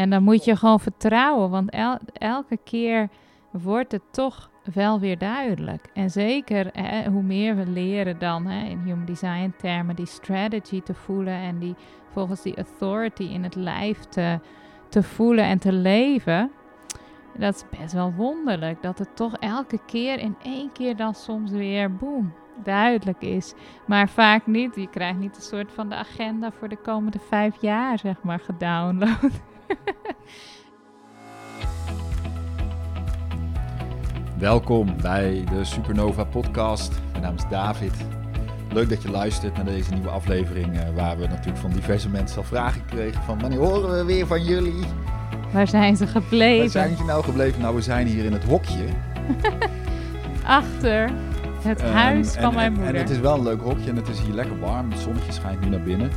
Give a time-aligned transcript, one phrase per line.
[0.00, 3.08] En dan moet je gewoon vertrouwen, want el- elke keer
[3.50, 5.90] wordt het toch wel weer duidelijk.
[5.94, 10.82] En zeker hè, hoe meer we leren dan hè, in human design termen die strategy
[10.82, 11.74] te voelen en die
[12.12, 14.38] volgens die authority in het lijf te,
[14.88, 16.50] te voelen en te leven.
[17.38, 21.50] Dat is best wel wonderlijk dat het toch elke keer in één keer dan soms
[21.50, 22.32] weer boem
[22.62, 23.54] duidelijk is.
[23.86, 24.74] Maar vaak niet.
[24.74, 28.40] Je krijgt niet een soort van de agenda voor de komende vijf jaar, zeg maar,
[28.40, 29.48] gedownload.
[34.38, 36.92] Welkom bij de Supernova Podcast.
[37.10, 37.92] Mijn naam is David.
[38.72, 42.38] Leuk dat je luistert naar deze nieuwe aflevering, eh, waar we natuurlijk van diverse mensen
[42.38, 44.84] al vragen kregen van wanneer horen we weer van jullie?
[45.52, 46.58] Waar zijn ze gebleven?
[46.58, 47.60] Waar zijn jullie nou gebleven?
[47.60, 48.84] Nou, we zijn hier in het hokje.
[50.44, 51.10] Achter
[51.62, 52.94] het Ehm, huis van en, mijn moeder.
[52.94, 54.90] En het is wel een leuk hokje en het is hier lekker warm.
[54.90, 56.10] Het zonnetje schijnt nu naar binnen.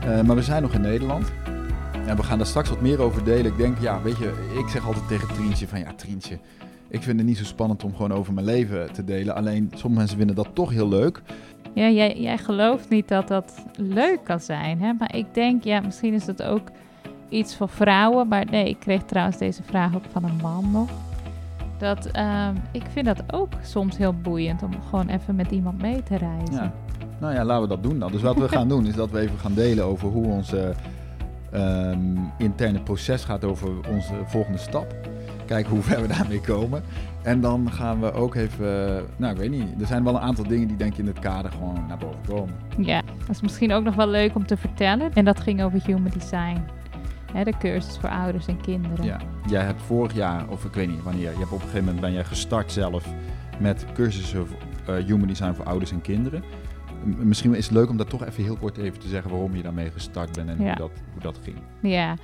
[0.00, 1.32] Eh, maar we zijn nog in Nederland.
[2.08, 3.52] En we gaan daar straks wat meer over delen.
[3.52, 6.38] Ik denk, ja, weet je, ik zeg altijd tegen Trientje van, ja, Trientje,
[6.88, 9.34] ik vind het niet zo spannend om gewoon over mijn leven te delen.
[9.34, 11.22] Alleen, sommige mensen vinden dat toch heel leuk.
[11.74, 14.82] Ja, jij, jij gelooft niet dat dat leuk kan zijn.
[14.82, 14.92] Hè?
[14.92, 16.68] Maar ik denk, ja, misschien is dat ook
[17.28, 18.28] iets voor vrouwen.
[18.28, 20.90] Maar nee, ik kreeg trouwens deze vraag ook van een man nog.
[21.78, 26.02] Dat, ehm, ik vind dat ook soms heel boeiend om gewoon even met iemand mee
[26.02, 26.54] te reizen.
[26.54, 26.72] Ja.
[27.20, 28.12] Nou ja, laten we dat doen dan.
[28.12, 30.68] Dus wat we gaan doen, is dat we even gaan delen over hoe ons eh,
[31.52, 34.94] ehm, interne proces gaat over onze volgende stap.
[35.46, 36.82] Kijken hoe ver we daarmee komen.
[37.22, 40.20] En dan gaan we ook even, eh, nou ik weet niet, er zijn wel een
[40.20, 42.54] aantal dingen die denk ik in het kader gewoon naar boven komen.
[42.78, 45.12] Ja, dat is misschien ook nog wel leuk om te vertellen.
[45.12, 46.60] En dat ging over human design.
[47.32, 49.04] Hè, de cursus voor ouders en kinderen.
[49.04, 49.20] Ja.
[49.48, 52.00] Jij hebt vorig jaar, of ik weet niet wanneer, je hebt op een gegeven moment
[52.00, 53.06] ben jij gestart zelf
[53.58, 54.46] met cursussen
[54.86, 56.42] eh, Human Design voor ouders en kinderen.
[57.04, 59.62] Misschien is het leuk om dat toch even heel kort even te zeggen waarom je
[59.62, 60.64] daarmee gestart bent en Ja.
[60.64, 61.56] hoe, dat, hoe dat ging.
[61.82, 62.16] Ja,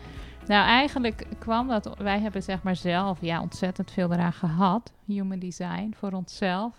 [0.46, 5.38] nou eigenlijk kwam dat, wij hebben zeg maar zelf ja, ontzettend veel eraan gehad, human
[5.38, 6.74] design, voor onszelf,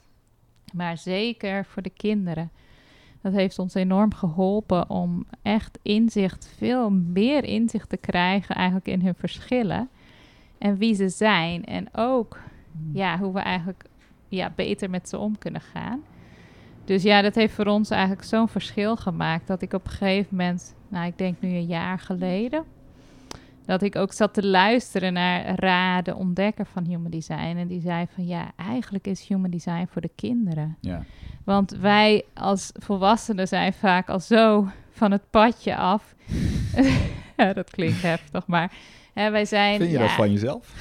[0.74, 2.52] maar zeker voor de kinderen.
[3.22, 9.02] Dat heeft ons enorm geholpen om echt inzicht, veel meer inzicht te krijgen eigenlijk in
[9.02, 9.90] hun verschillen
[10.58, 12.40] en wie ze zijn en ook
[12.94, 13.86] ja, hoe we eigenlijk
[14.28, 16.04] ja, beter met ze om kunnen gaan.
[16.86, 20.28] Dus ja, dat heeft voor ons eigenlijk zo'n verschil gemaakt dat ik op een gegeven
[20.36, 22.64] moment, nou ik denk nu een jaar geleden,
[23.66, 27.56] dat ik ook zat te luisteren naar Ra, de ontdekker van Human Design.
[27.58, 30.78] En die zei van ja, eigenlijk is Human Design voor de kinderen.
[30.82, 31.04] Ja.
[31.44, 36.16] Want wij als volwassenen zijn vaak al zo van het padje af.
[37.38, 38.72] ja, dat klinkt heftig, maar
[39.14, 39.78] hè, wij zijn...
[39.78, 40.74] Vind je ja, dat van jezelf?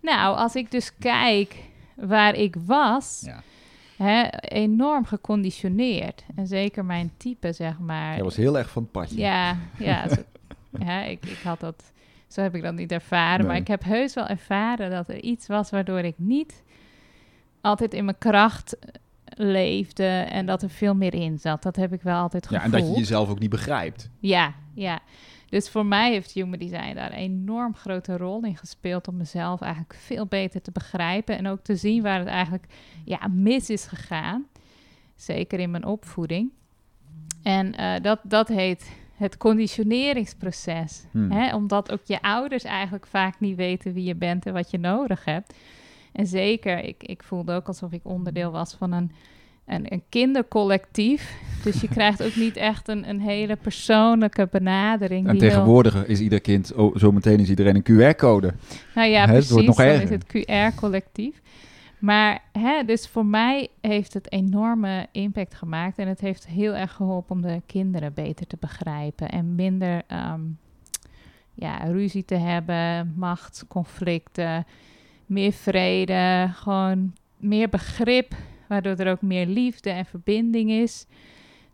[0.00, 1.56] Nou, als ik dus kijk
[1.94, 3.42] waar ik was, Ja.
[3.96, 6.24] Hè, enorm geconditioneerd.
[6.36, 8.14] En zeker mijn type, zeg maar.
[8.14, 9.18] Jij was heel erg van het padje.
[9.18, 10.22] Ja, ja, zo-
[10.78, 11.92] ja ik, ik had dat...
[12.28, 13.46] Zo heb ik dat niet ervaren.
[13.46, 16.62] Maar ik heb heus wel ervaren dat er iets was waardoor ik niet
[17.60, 18.76] altijd in mijn kracht
[19.36, 21.62] leefde en dat er veel meer in zat.
[21.62, 22.74] Dat heb ik wel altijd Ja, gevoeld.
[22.74, 24.10] en dat je jezelf ook niet begrijpt.
[24.18, 25.00] Ja, ja.
[25.54, 29.60] Dus voor mij heeft Human Design daar een enorm grote rol in gespeeld om mezelf
[29.60, 32.66] eigenlijk veel beter te begrijpen en ook te zien waar het eigenlijk
[33.04, 34.46] ja, mis is gegaan.
[35.16, 36.50] Zeker in mijn opvoeding.
[37.42, 41.04] En eh, dat, dat heet het conditioneringsproces.
[41.10, 41.30] Hmm.
[41.30, 41.54] Hè?
[41.54, 45.24] Omdat ook je ouders eigenlijk vaak niet weten wie je bent en wat je nodig
[45.24, 45.54] hebt.
[46.12, 49.12] En zeker, ik, ik voelde ook alsof ik onderdeel was van een,
[49.66, 51.36] een, een kindercollectief.
[51.62, 55.24] Dus je krijgt ook niet echt een, een hele persoonlijke benadering.
[55.26, 57.82] En heel- tegenwoordig is ieder kind, oh, zometeen is iedereen een
[58.14, 58.54] QR-code.
[58.94, 59.66] Nou ja, Hè, het precies.
[59.66, 60.02] nog dan erger.
[60.02, 60.24] is het
[60.72, 61.40] QR-collectief.
[61.98, 65.98] Maar hè, dus voor mij heeft het enorme impact gemaakt.
[65.98, 69.28] En het heeft heel erg geholpen om de kinderen beter te begrijpen.
[69.28, 70.40] En minder ehm,
[71.54, 74.66] ja, ruzie te hebben, machtsconflicten,
[75.26, 78.34] meer vrede, gewoon meer begrip.
[78.68, 81.06] Waardoor er ook meer liefde en verbinding is.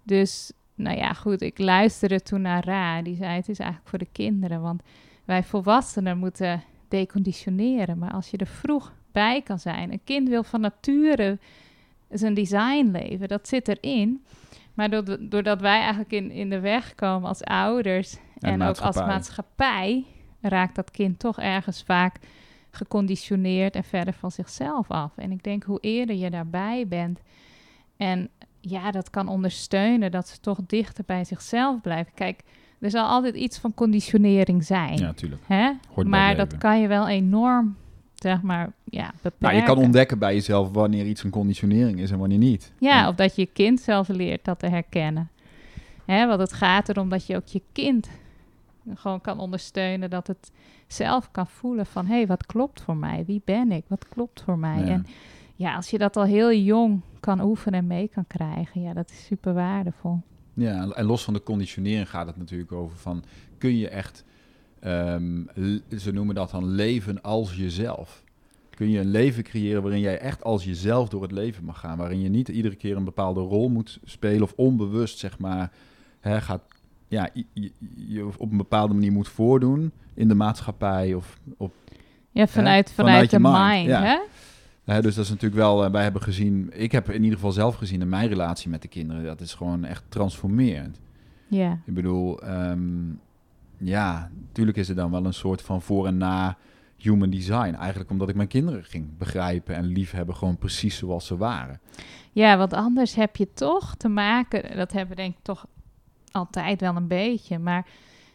[0.03, 3.03] Dus, nou ja, goed, ik luisterde toen naar Ra.
[3.03, 4.61] Die zei, het is eigenlijk voor de kinderen.
[4.61, 4.83] Want
[5.25, 7.99] wij volwassenen moeten deconditioneren.
[7.99, 9.93] Maar als je er vroeg bij kan zijn.
[9.93, 11.39] Een kind wil van nature
[12.11, 13.29] zijn design leven.
[13.29, 14.25] Dat zit erin.
[14.75, 14.91] Maar
[15.29, 20.05] doordat, wij eigenlijk in, in de weg komen als ouders en, ook als maatschappij,
[20.41, 22.19] raakt dat kind toch ergens vaak
[22.71, 25.13] geconditioneerd en verder van zichzelf af.
[25.17, 27.21] En ik denk hoe eerder je daarbij bent
[27.97, 28.29] en
[28.61, 32.13] ja, dat kan ondersteunen dat ze toch dichter bij zichzelf blijven.
[32.15, 32.41] Kijk,
[32.81, 34.99] er zal altijd iets van conditionering zijn.
[34.99, 35.43] Ja, natuurlijk.
[35.47, 35.71] Hè?
[36.05, 37.77] maar dat kan je wel enorm,
[38.15, 39.37] zeg maar, ja, beperken.
[39.39, 42.73] Nou, je kan ontdekken bij jezelf wanneer iets een conditionering is en wanneer niet.
[42.79, 45.31] Ja, En- of dat je kind zelf leert dat te herkennen.
[46.05, 48.09] Hè, want het gaat erom dat je ook je kind
[48.95, 50.53] gewoon kan ondersteunen dat het
[50.87, 53.25] zelf kan voelen van hé, hey, wat klopt voor mij?
[53.25, 53.85] Wie ben ik?
[53.87, 54.81] Wat klopt voor mij?
[54.81, 54.87] Ja.
[54.87, 55.07] En
[55.57, 59.11] ja, als je dat al heel jong kan oefenen en mee kan krijgen, ja, dat
[59.11, 60.21] is super waardevol.
[60.55, 63.25] Ja, en los van de conditionering gaat het natuurlijk over van...
[63.59, 64.25] kun je echt,
[64.81, 65.43] ehm,
[65.99, 68.25] ze noemen dat dan leven als jezelf.
[68.71, 71.99] Kun je een leven creëren waarin jij echt als jezelf door het leven mag gaan.
[71.99, 75.73] Waarin je niet iedere keer een bepaalde rol moet spelen of onbewust, zeg maar,
[76.21, 76.63] hè, gaat,
[77.11, 77.29] ja,
[77.95, 81.73] je, op een bepaalde manier moet voordoen in de maatschappij of op
[82.31, 84.03] Ja, vanuit, vanuit, de mind, mind, ja.
[84.03, 84.19] hè?
[84.85, 87.53] Hè, dus dat is natuurlijk wel, eh, wij hebben gezien, ik heb in ieder geval
[87.53, 91.01] zelf gezien in mijn relatie met de kinderen, dat is gewoon echt transformerend.
[91.49, 92.81] Ja, Ik bedoel, ehm,
[93.77, 96.57] ja, natuurlijk is er dan wel een soort van voor en na
[96.97, 97.75] human design.
[97.75, 101.81] Eigenlijk omdat ik mijn kinderen ging begrijpen en liefhebben, gewoon precies zoals ze waren.
[102.33, 105.67] Ja, want anders heb je toch te maken, dat hebben we denk ik toch
[106.33, 107.87] altijd wel een beetje, maar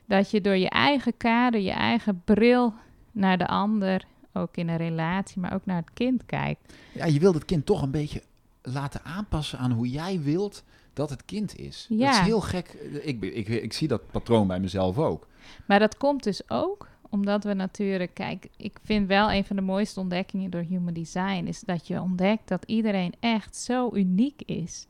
[0.06, 2.74] dat je door je eigen kader, je eigen bril
[3.12, 6.74] naar de ander, ook in een relatie, maar ook naar het kind kijkt.
[6.94, 8.22] Ja, je wilt het kind toch een beetje
[8.62, 10.64] laten aanpassen aan hoe jij wilt
[10.94, 11.86] dat het kind is.
[11.90, 12.10] Dat Ja.
[12.12, 12.68] is heel gek.
[13.04, 15.28] Ik, ik, ik zie dat patroon bij mezelf ook.
[15.66, 19.62] Maar dat komt dus ook omdat we natuurlijk, kijk, ik vind wel een van de
[19.62, 24.88] mooiste ontdekkingen door Human Design is dat je ontdekt dat iedereen echt zo uniek is.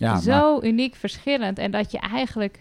[0.00, 1.58] Ja, maar- zo uniek verschillend.
[1.58, 2.60] En dat je eigenlijk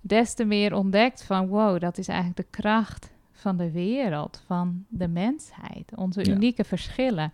[0.00, 4.84] des te meer ontdekt van wow, dat is eigenlijk de kracht van de wereld, van
[4.88, 6.32] de mensheid, onze Ja.
[6.32, 7.32] unieke verschillen.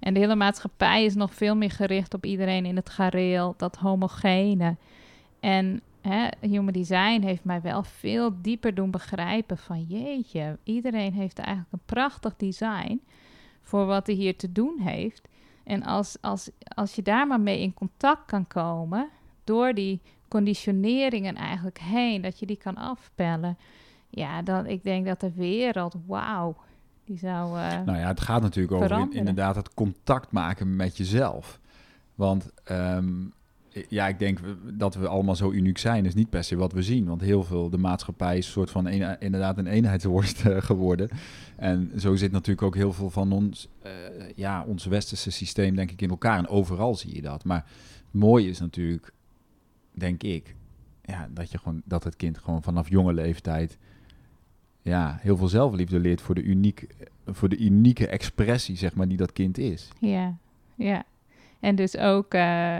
[0.00, 3.76] En de hele maatschappij is nog veel meer gericht op iedereen in het gareel, dat
[3.76, 4.76] homogene.
[5.40, 11.38] En hè, Human Design heeft mij wel veel dieper doen begrijpen van jeetje, iedereen heeft
[11.38, 13.00] eigenlijk een prachtig design
[13.62, 15.28] voor wat hij hier te doen heeft.
[15.68, 19.08] En als, als, als je daar maar mee in contact kan komen,
[19.44, 23.58] door die conditioneringen eigenlijk heen, dat je die kan afpellen.
[24.10, 26.56] Ja, dan ik denk dat de wereld, wauw,
[27.04, 27.58] die zou.
[27.58, 31.60] eh, Nou ja, het gaat natuurlijk over in- inderdaad het contact maken met jezelf.
[32.14, 33.14] Want ehm,
[33.88, 34.38] ja, ik denk
[34.74, 37.06] dat we allemaal zo uniek zijn, is niet per se wat we zien.
[37.06, 38.88] Want heel veel, de maatschappij is een soort van
[39.18, 41.08] inderdaad een eenheidsworst eh, geworden.
[41.56, 43.92] En zo zit natuurlijk ook heel veel van ons, eh,
[44.34, 46.38] ja, ons westerse systeem denk ik in elkaar.
[46.38, 47.44] En overal zie je dat.
[47.44, 47.64] Maar
[47.94, 49.12] het mooie is natuurlijk,
[49.92, 50.54] denk ik,
[51.04, 53.78] ja, dat, je gewoon, dat het kind gewoon vanaf jonge leeftijd
[54.88, 56.86] ja, heel veel zelfliefde leert voor de, uniek,
[57.26, 59.88] voor de unieke expressie, zeg maar, die dat kind is.
[59.98, 60.36] Ja,
[60.74, 61.04] ja.
[61.60, 62.78] En dus ook eh,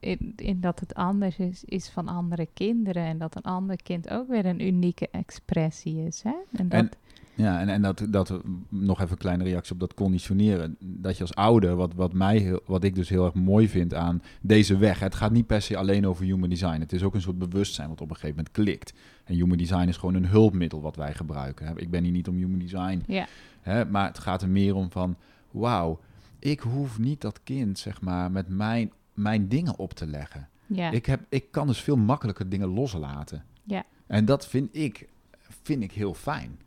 [0.00, 3.04] in, in dat het anders is, is van andere kinderen.
[3.04, 6.22] En dat een ander kind ook weer een unieke expressie is.
[6.22, 6.34] Hè?
[6.52, 6.90] En dat, En-
[7.34, 10.76] Ja, en, en dat, dat, nog even een kleine reactie op dat conditioneren.
[10.80, 13.94] Dat je als ouder, wat, wat, mij heel, wat ik dus heel erg mooi vind
[13.94, 14.98] aan deze weg.
[15.00, 16.80] Het gaat niet per se alleen over human design.
[16.80, 18.92] Het is ook een soort bewustzijn wat op een gegeven moment klikt.
[19.24, 21.66] En human design is gewoon een hulpmiddel wat wij gebruiken.
[21.66, 21.78] hè.
[21.80, 23.02] Ik ben hier niet om human design.
[23.06, 23.26] Ja.
[23.60, 25.16] Hè, maar het gaat er meer om van,
[25.50, 26.00] wauw,
[26.38, 30.48] ik hoef niet dat kind, zeg maar, met mijn, mijn dingen op te leggen.
[30.66, 30.90] ja.
[30.90, 33.44] Ik, heb, ik kan dus veel makkelijker dingen loslaten.
[33.62, 33.84] Ja.
[34.06, 35.08] En dat vind ik,
[35.62, 36.58] vind ik heel fijn.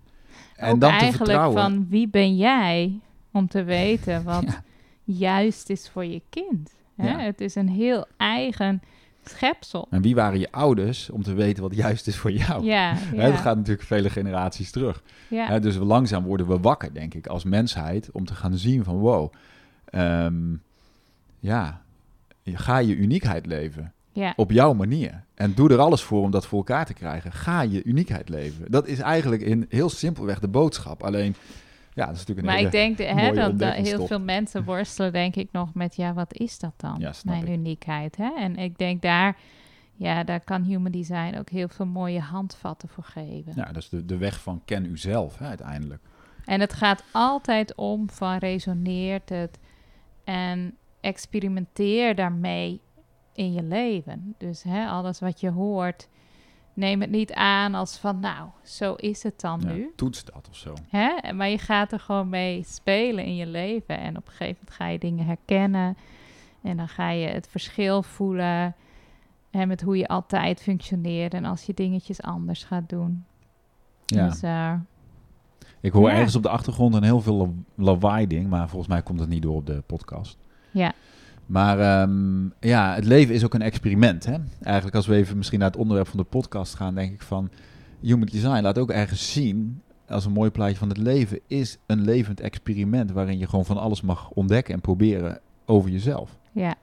[0.55, 1.61] En ook dan te eigenlijk vertrouwen.
[1.61, 2.99] van wie ben jij
[3.31, 4.63] om te weten wat Ja.
[5.03, 6.71] juist is voor je kind.
[6.95, 7.09] Hè?
[7.09, 7.19] Ja.
[7.19, 8.81] Het is een heel eigen
[9.25, 9.87] schepsel.
[9.89, 12.63] En wie waren je ouders om te weten wat juist is voor jou?
[12.63, 15.03] Ja, dat gaat natuurlijk vele generaties terug.
[15.29, 15.47] ja.
[15.47, 18.95] Hè, dus langzaam worden we wakker, denk ik, als mensheid, om te gaan zien van
[18.95, 19.33] wow,
[19.85, 20.53] ehm,
[21.39, 21.81] ja,
[22.57, 24.33] ga je uniekheid leven ja.
[24.35, 25.23] op jouw manier.
[25.35, 27.31] En doe er alles voor om dat voor elkaar te krijgen.
[27.31, 28.71] Ga je uniekheid leven.
[28.71, 31.03] Dat is eigenlijk in heel simpelweg de boodschap.
[31.03, 31.35] Alleen,
[31.93, 32.67] ja, dat is natuurlijk een Maar hele...
[32.67, 36.13] ik denk de- hè, dat, dat heel veel mensen worstelen, denk ik, nog met ja,
[36.13, 36.95] wat is dat dan?
[36.99, 37.53] Ja, Mijn ik.
[37.53, 38.15] uniekheid.
[38.15, 38.31] Hè?
[38.37, 39.37] En ik denk daar,
[39.95, 43.53] ja, daar kan human design ook heel veel mooie handvatten voor geven.
[43.55, 46.01] Ja, dat is de, de weg van ken uzelf, hè, uiteindelijk.
[46.45, 49.59] En het gaat altijd om van resoneert het
[50.23, 52.81] en experimenteer daarmee
[53.33, 54.35] in je leven.
[54.37, 56.07] Dus hè, alles wat je hoort,
[56.73, 59.91] neem het niet aan als van nou, zo is het dan Ja, nu.
[59.95, 60.73] toets dat of zo.
[60.89, 61.33] Hè?
[61.33, 63.99] Maar je gaat er gewoon mee spelen in je leven.
[63.99, 65.97] En op een gegeven moment ga je dingen herkennen.
[66.61, 68.75] En dan ga je het verschil voelen.
[69.51, 71.33] En met hoe je altijd functioneert.
[71.33, 73.25] En als je dingetjes anders gaat doen.
[74.05, 74.27] Ja.
[74.29, 74.73] Dus eh,
[75.81, 76.15] Ik hoor Ja.
[76.15, 79.41] ergens op de achtergrond een heel veel la- lawaai-ding, maar volgens mij komt het niet
[79.41, 80.37] door op de podcast.
[80.71, 80.93] Ja,
[81.45, 84.25] Maar ehm, ja, het leven is ook een experiment.
[84.25, 84.35] Hè?
[84.61, 87.49] Eigenlijk als we even misschien naar het onderwerp van de podcast gaan, denk ik van...
[88.01, 92.01] Human Design laat ook ergens zien, als een mooi plaatje van het leven, is een
[92.01, 96.37] levend experiment waarin je gewoon van alles mag ontdekken en proberen over jezelf.
[96.51, 96.75] ja.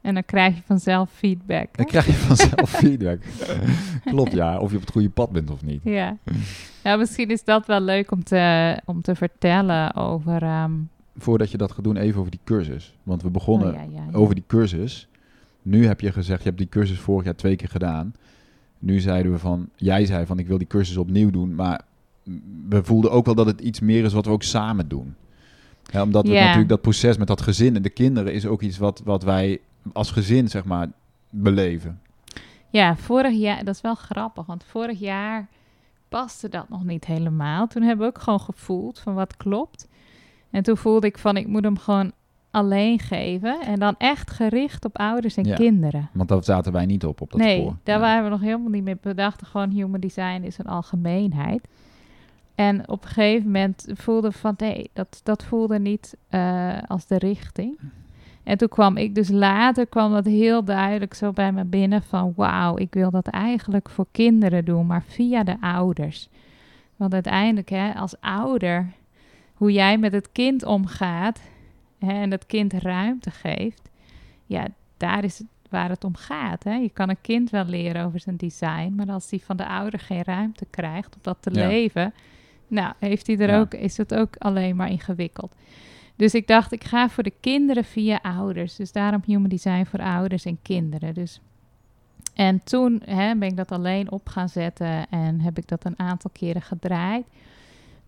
[0.00, 1.66] En dan krijg je vanzelf feedback.
[1.66, 1.68] hè?
[1.72, 3.22] Dan krijg je vanzelf feedback.
[4.04, 4.58] Klopt, ja.
[4.58, 5.80] Of je op het goede pad bent of niet.
[5.84, 6.16] Ja.
[6.84, 10.42] ja, misschien is dat wel leuk om te, om te vertellen over...
[10.42, 10.72] ehm,
[11.18, 12.94] Voordat je dat gaat doen, even over die cursus.
[13.02, 14.16] Want we begonnen oh ja, ja, ja.
[14.16, 15.08] over die cursus.
[15.62, 18.14] Nu heb je gezegd, je hebt die cursus vorig jaar twee keer gedaan.
[18.78, 21.54] Nu zeiden we van, jij zei van, ik wil die cursus opnieuw doen.
[21.54, 21.80] Maar
[22.68, 25.14] we voelden ook wel dat het iets meer is wat we ook samen doen.
[25.94, 29.02] Omdat we natuurlijk dat proces met dat gezin en de kinderen is ook iets wat,
[29.04, 29.60] wat wij
[29.92, 30.88] als gezin, zeg maar,
[31.30, 32.00] beleven.
[32.70, 35.48] Ja, vorig jaar, dat is wel grappig, want vorig jaar
[36.08, 37.66] paste dat nog niet helemaal.
[37.66, 39.87] Toen hebben we ook gewoon gevoeld van wat klopt.
[40.50, 42.12] En toen voelde ik van, ik moet hem gewoon
[42.50, 43.60] alleen geven.
[43.60, 45.54] En dan echt gericht op ouders en Ja.
[45.56, 46.08] kinderen.
[46.12, 47.76] Want daar zaten wij niet op, op dat nee, spoor.
[47.82, 49.46] daar waren we nog helemaal niet mee bedacht.
[49.46, 51.68] Gewoon human design is een algemeenheid.
[52.54, 57.18] En op een gegeven moment voelde van, nee, dat, dat voelde niet eh, als de
[57.18, 57.78] richting.
[58.42, 62.32] En toen kwam ik dus later, kwam dat heel duidelijk zo bij me binnen van,
[62.36, 66.28] wauw, ik wil dat eigenlijk voor kinderen doen, maar via de ouders.
[66.96, 68.92] Want uiteindelijk, hè, als ouder,
[69.58, 71.40] hoe jij met het kind omgaat
[71.98, 73.90] hè, en het kind ruimte geeft,
[74.46, 76.64] ja, daar is het waar het om gaat.
[76.64, 76.74] Hè?
[76.74, 80.00] Je kan een kind wel leren over zijn design, maar als die van de ouder
[80.00, 81.66] geen ruimte krijgt om dat te Ja.
[81.66, 82.14] leven,
[82.68, 83.58] nou, heeft hij er Ja.
[83.58, 85.54] ook, is het ook alleen maar ingewikkeld.
[86.16, 88.76] Dus ik dacht, ik ga voor de kinderen via ouders.
[88.76, 91.14] Dus daarom Human Design voor ouders en kinderen.
[91.14, 91.40] Dus.
[92.34, 95.98] En toen hè, ben ik dat alleen op gaan zetten en heb ik dat een
[95.98, 97.26] aantal keren gedraaid.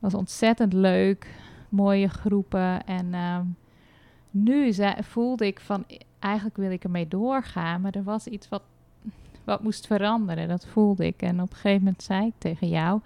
[0.00, 1.26] Was ontzettend leuk,
[1.68, 2.86] mooie groepen.
[2.86, 3.44] En ehm,
[4.30, 5.84] nu voelde ik van,
[6.18, 8.62] eigenlijk wil ik ermee doorgaan, maar er was iets wat,
[9.44, 10.48] wat moest veranderen.
[10.48, 11.22] Dat voelde ik.
[11.22, 13.00] En op een gegeven moment zei ik tegen jou,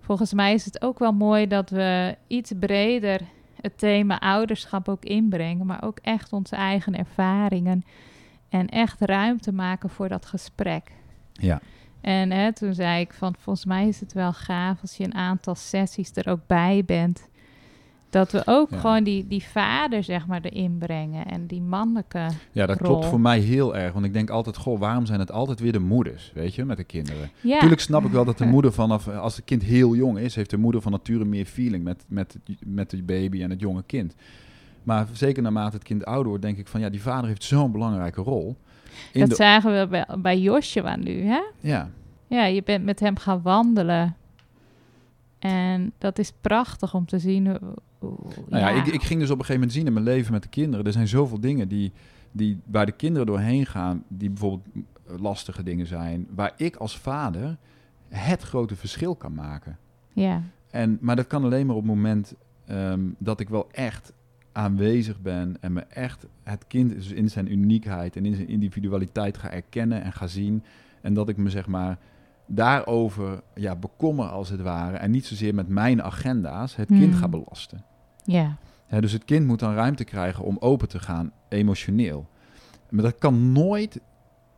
[0.00, 3.20] volgens mij is het ook wel mooi dat we iets breder
[3.60, 7.84] het thema ouderschap ook inbrengen, maar ook echt onze eigen ervaringen
[8.48, 10.92] en echt ruimte maken voor dat gesprek.
[11.32, 11.60] Ja.
[12.00, 15.14] En hè, toen zei ik van, volgens mij is het wel gaaf als je een
[15.14, 17.28] aantal sessies er ook bij bent.
[18.10, 18.78] Dat we ook Ja.
[18.78, 21.26] gewoon die, die vader, zeg maar, erin brengen.
[21.26, 22.26] En die mannelijke.
[22.52, 22.88] Ja, dat rol.
[22.90, 23.92] klopt voor mij heel erg.
[23.92, 26.76] Want ik denk altijd, goh, waarom zijn het altijd weer de moeders, weet je, met
[26.76, 27.30] de kinderen?
[27.40, 30.34] Ja, Natuurlijk snap ik wel dat de moeder vanaf, als het kind heel jong is,
[30.34, 33.60] heeft de moeder van nature meer feeling met, met, het- met de baby en het
[33.60, 34.14] jonge kind.
[34.82, 37.72] Maar zeker naarmate het kind ouder wordt, denk ik van ja, die vader heeft zo'n
[37.72, 38.56] belangrijke rol.
[39.12, 41.40] In dat de, zagen we bij, bij Joshua nu, hè?
[41.60, 41.90] ja,
[42.26, 44.16] Ja, je bent met hem gaan wandelen.
[45.38, 47.46] En dat is prachtig om te zien.
[47.46, 47.58] Hoe,
[47.98, 48.16] hoe-
[48.48, 50.42] nou ja, ik, ik ging dus op een gegeven moment zien in mijn leven met
[50.42, 50.86] de kinderen.
[50.86, 51.92] Er zijn zoveel dingen die,
[52.32, 54.66] die waar de kinderen doorheen gaan, die bijvoorbeeld
[55.20, 57.56] lastige dingen zijn, waar ik als vader
[58.08, 59.78] het grote verschil kan maken.
[60.12, 62.34] ja, En, maar dat kan alleen maar op het moment
[62.66, 64.12] ehm, dat ik wel echt
[64.58, 69.36] aanwezig ben en me echt het kind dus in zijn uniekheid en in zijn individualiteit
[69.38, 70.62] ga erkennen en ga zien.
[71.02, 71.98] En dat ik me zeg maar
[72.46, 74.96] daarover ja, bekommer als het ware.
[74.96, 77.12] En niet zozeer met mijn agenda's het kind Hmm.
[77.12, 77.84] ga belasten.
[78.24, 82.26] ja, Hè, dus het kind moet dan ruimte krijgen om open te gaan, emotioneel.
[82.90, 84.00] Maar dat kan nooit.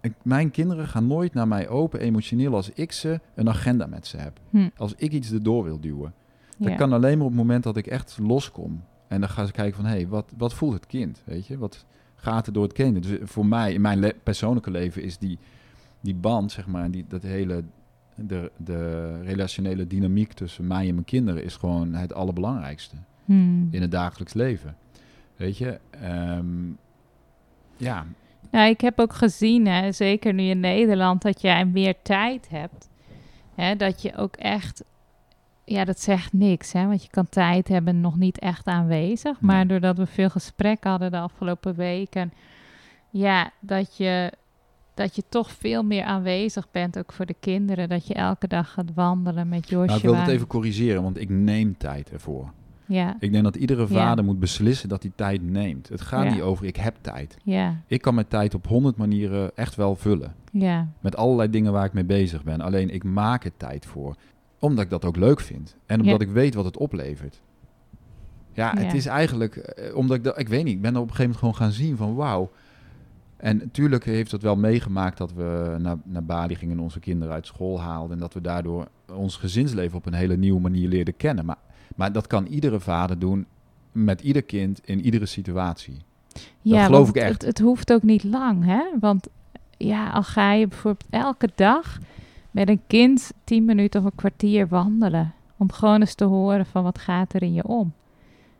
[0.02, 4.07] ik- mijn kinderen gaan nooit naar mij open emotioneel als ik ze een agenda met
[4.07, 4.40] ze heb.
[4.50, 4.69] Hm.
[4.76, 6.14] Als ik iets erdoor wil duwen.
[6.59, 6.76] Dat ja.
[6.76, 8.83] kan alleen maar op het moment dat ik echt loskom.
[9.11, 11.23] En dan gaan ze kijken van, hé, hey, wat, wat voelt het kind?
[11.25, 13.02] Weet je, wat gaat er door het kind?
[13.02, 15.38] Dus voor mij, in mijn le- persoonlijke leven, is die,
[16.00, 17.64] die band, zeg maar, die, dat hele,
[18.14, 23.62] de, de relationele dynamiek tussen mij en mijn kinderen is gewoon het allerbelangrijkste Hm.
[23.71, 24.76] in het dagelijks leven.
[25.37, 26.69] Weet je, Ehm,
[27.76, 28.07] ja,
[28.50, 32.88] Nou, ik heb ook gezien, hè, zeker nu in Nederland, dat jij meer tijd hebt.
[33.55, 34.85] Hè, dat je ook echt,
[35.71, 39.41] ja, dat zegt niks, hè, want je kan tijd hebben nog niet echt aanwezig.
[39.41, 39.67] Maar Nee.
[39.67, 42.33] doordat we veel gesprek hadden de afgelopen weken,
[43.11, 44.33] ja, dat je,
[44.95, 47.89] dat je toch veel meer aanwezig bent, ook voor de kinderen.
[47.89, 49.85] Dat je elke dag gaat wandelen met Joshua.
[49.87, 52.53] nou, ik wil het even corrigeren, want ik neem tijd ervoor.
[52.87, 53.87] Ja, Ik denk dat iedere Ja.
[53.87, 55.89] vader moet beslissen dat hij tijd neemt.
[55.89, 56.31] Het gaat Ja.
[56.33, 57.37] niet over ik heb tijd.
[57.45, 60.35] ja, Ik kan mijn tijd op honderd manieren echt wel vullen.
[60.53, 62.61] ja, Met allerlei dingen waar ik mee bezig ben.
[62.61, 64.17] Alleen ik maak er tijd voor.
[64.61, 65.76] Omdat ik dat ook leuk vind.
[65.87, 66.26] En omdat Ja.
[66.26, 67.40] ik weet wat het oplevert.
[68.52, 68.93] Ja, het Ja.
[68.93, 69.57] is eigenlijk...
[69.57, 70.38] eh, Omdat ik dat...
[70.38, 70.75] Ik weet niet.
[70.75, 72.50] Ik ben er op een gegeven moment gewoon gaan zien van wauw.
[73.37, 77.35] En natuurlijk heeft dat wel meegemaakt dat we naar, naar Bali gingen en onze kinderen
[77.35, 78.12] uit school haalden.
[78.12, 81.45] En dat we daardoor ons gezinsleven op een hele nieuwe manier leerden kennen.
[81.45, 81.59] Maar,
[81.97, 83.47] maar dat kan iedere vader doen
[83.93, 85.97] met ieder kind in iedere situatie.
[86.62, 86.85] ja.
[86.85, 87.33] geloof want ik echt.
[87.33, 88.83] Het, het hoeft ook niet lang, hè?
[89.00, 89.29] Want
[89.76, 91.99] ja, al ga je bijvoorbeeld elke dag
[92.50, 95.33] met een kind tien minuten of een kwartier wandelen.
[95.57, 97.92] Om gewoon eens te horen van wat gaat er in je om.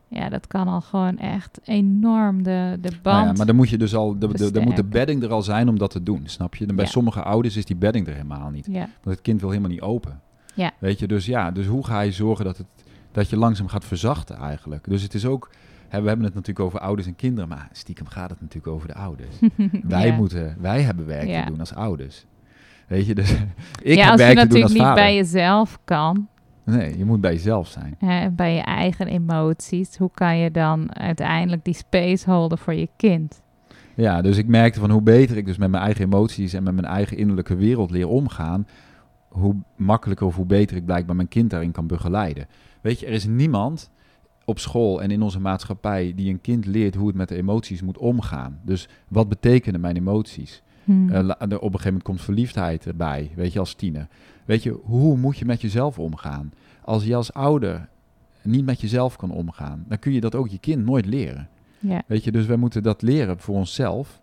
[0.07, 3.03] Ja, dat kan al gewoon echt enorm de, de band.
[3.03, 5.29] Nou ja, maar dan moet je dus al, de, de, de, moet de bedding er
[5.31, 6.65] al zijn om dat te doen, snap je?
[6.65, 6.91] Dan bij Ja.
[6.91, 8.65] sommige ouders is die bedding er helemaal niet.
[8.65, 10.21] ja, Want het kind wil helemaal niet open.
[10.53, 10.71] Ja.
[10.79, 12.67] Weet je, dus ja, dus hoe ga je zorgen dat, het,
[13.11, 14.85] dat je langzaam gaat verzachten eigenlijk?
[14.89, 15.49] Dus het is ook,
[15.87, 18.87] hè, we hebben het natuurlijk over ouders en kinderen, maar stiekem gaat het natuurlijk over
[18.87, 19.35] de ouders.
[19.83, 22.25] Wij, moeten, wij hebben werk te doen als ouders.
[22.91, 23.31] Weet je, dus
[23.81, 25.03] ik ja, heb als je natuurlijk als niet vader.
[25.03, 26.27] bij jezelf kan,
[26.63, 27.95] Nee, je moet bij jezelf zijn.
[27.99, 32.89] hè, bij je eigen emoties, hoe kan je dan uiteindelijk die space houden voor je
[32.95, 33.41] kind?
[33.95, 36.73] Ja, dus ik merkte van hoe beter ik dus met mijn eigen emoties en met
[36.73, 38.67] mijn eigen innerlijke wereld leer omgaan,
[39.27, 42.47] hoe makkelijker of hoe beter ik blijkbaar mijn kind daarin kan begeleiden.
[42.81, 43.89] Weet je, er is niemand
[44.45, 47.81] op school en in onze maatschappij die een kind leert hoe het met de emoties
[47.81, 48.59] moet omgaan.
[48.63, 50.63] Dus wat betekenen mijn emoties?
[50.91, 51.09] Hmm.
[51.09, 54.07] Eh, op een gegeven moment komt verliefdheid erbij, weet je, als tiener.
[54.45, 56.53] Weet je, hoe moet je met jezelf omgaan?
[56.81, 57.89] Als je als ouder
[58.41, 61.49] niet met jezelf kan omgaan, dan kun je dat ook je kind nooit leren.
[61.79, 64.21] ja, Weet je, dus wij moeten dat leren voor onszelf.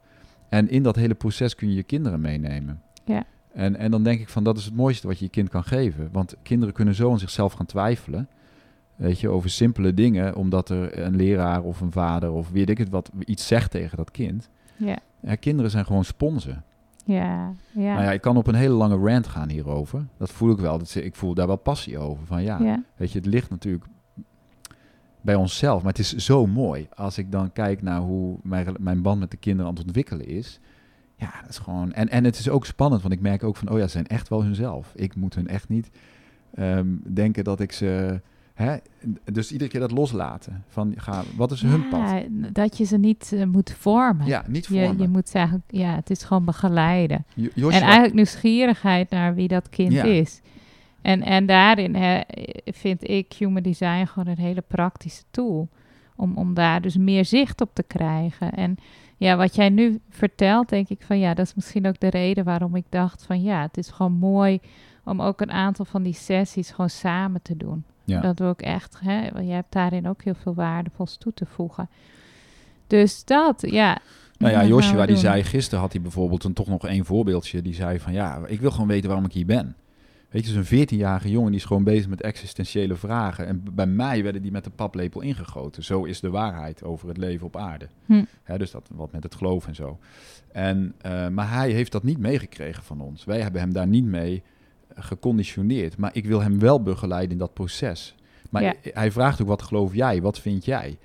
[0.48, 2.82] En in dat hele proces kun je je kinderen meenemen.
[3.04, 3.24] Ja.
[3.52, 5.64] En, en dan denk ik van dat is het mooiste wat je je kind kan
[5.64, 6.08] geven.
[6.12, 8.28] Want kinderen kunnen zo aan zichzelf gaan twijfelen.
[8.96, 10.34] Weet je, over simpele dingen.
[10.34, 13.96] Omdat er een leraar of een vader of weet ik het wat iets zegt tegen
[13.96, 14.48] dat kind.
[14.76, 16.64] ja, Ja, kinderen zijn gewoon sponsen.
[17.04, 20.06] ja, ja, Nou ja, ik kan op een hele lange rant gaan hierover.
[20.18, 20.78] Dat voel ik wel.
[20.78, 22.26] Dat, ik voel daar wel passie over.
[22.26, 23.84] Van ja, ja, Weet je, het ligt natuurlijk
[25.20, 25.82] bij onszelf.
[25.82, 29.30] Maar het is zo mooi als ik dan kijk naar hoe mijn, mijn band met
[29.30, 30.60] de kinderen aan het ontwikkelen is.
[31.16, 31.92] Ja, dat is gewoon.
[31.92, 34.06] En, en het is ook spannend, want ik merk ook van, oh ja, ze zijn
[34.06, 34.92] echt wel hunzelf.
[34.94, 35.90] Ik moet hun echt niet
[36.54, 38.20] ehm, denken dat ik ze.
[38.58, 38.76] Hè?
[39.32, 40.64] Dus iedere keer dat loslaten.
[40.68, 42.22] Van, ga, wat is hun pad?
[42.52, 44.26] Dat je ze niet eh, moet vormen.
[44.26, 44.98] Ja, niet vormen.
[44.98, 47.24] je moet ze eigenlijk, ja, het is gewoon begeleiden.
[47.34, 50.04] Jo- En eigenlijk nieuwsgierigheid naar wie dat kind Ja.
[50.04, 50.40] is.
[51.02, 52.20] En, en daarin hè,
[52.64, 55.68] vind ik human design gewoon een hele praktische tool.
[56.16, 58.52] Om, om daar dus meer zicht op te krijgen.
[58.52, 58.76] En
[59.16, 62.44] ja, wat jij nu vertelt, denk ik van ja, dat is misschien ook de reden
[62.44, 64.60] waarom ik dacht van ja, het is gewoon mooi
[65.04, 67.84] om ook een aantal van die sessies gewoon samen te doen.
[68.08, 68.20] Ja.
[68.20, 71.46] Dat wil ik echt, hè, want jij hebt daarin ook heel veel waardevols toe te
[71.46, 71.88] voegen.
[72.86, 73.98] Dus dat, ja.
[74.38, 77.62] Nou ja, Joshua die zei gisteren had hij bijvoorbeeld een, toch nog één voorbeeldje.
[77.62, 79.76] Die zei van ja, ik wil gewoon weten waarom ik hier ben.
[80.30, 83.46] Weet je, zo'n 14-jarige jongen die is gewoon bezig met existentiële vragen.
[83.46, 85.84] En bij mij werden die met de paplepel ingegoten.
[85.84, 87.88] Zo is de waarheid over het leven op aarde.
[88.06, 88.24] Hm.
[88.42, 89.98] Hè, dus dat wat met het geloof en zo.
[90.52, 93.24] En, eh, maar hij heeft dat niet meegekregen van ons.
[93.24, 94.42] Wij hebben hem daar niet mee
[94.94, 95.96] geconditioneerd.
[95.96, 98.14] Maar ik wil hem wel begeleiden in dat proces.
[98.50, 98.74] Maar Ja.
[98.84, 100.22] i- hij vraagt ook, wat geloof jij?
[100.22, 100.98] Wat vind jij?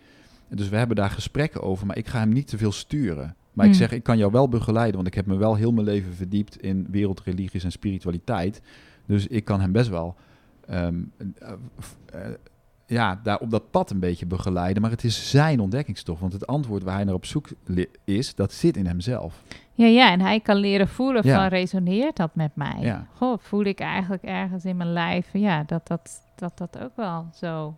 [0.49, 3.35] Dus we hebben daar gesprekken over, maar ik ga hem niet te veel sturen.
[3.53, 3.79] Maar ik Hmm.
[3.81, 6.61] zeg, ik kan jou wel begeleiden, want ik heb me wel heel mijn leven verdiept
[6.61, 8.61] in wereldreligies en spiritualiteit.
[9.05, 10.15] Dus ik kan hem best wel
[10.67, 11.01] ehm,
[11.39, 11.51] eh,
[12.05, 12.31] eh,
[12.85, 14.81] ja, daar op dat pad een beetje begeleiden.
[14.81, 16.19] Maar het is zijn ontdekkingstocht.
[16.21, 17.47] Want het antwoord waar hij naar op zoek
[18.03, 19.43] is, dat zit in hemzelf.
[19.75, 21.35] Ja, ja, en hij kan leren voelen Ja.
[21.35, 22.75] van resoneert dat met mij?
[22.79, 23.05] Ja.
[23.15, 27.27] Goh, voel ik eigenlijk ergens in mijn lijf, ja, dat dat, dat dat ook wel
[27.33, 27.75] zo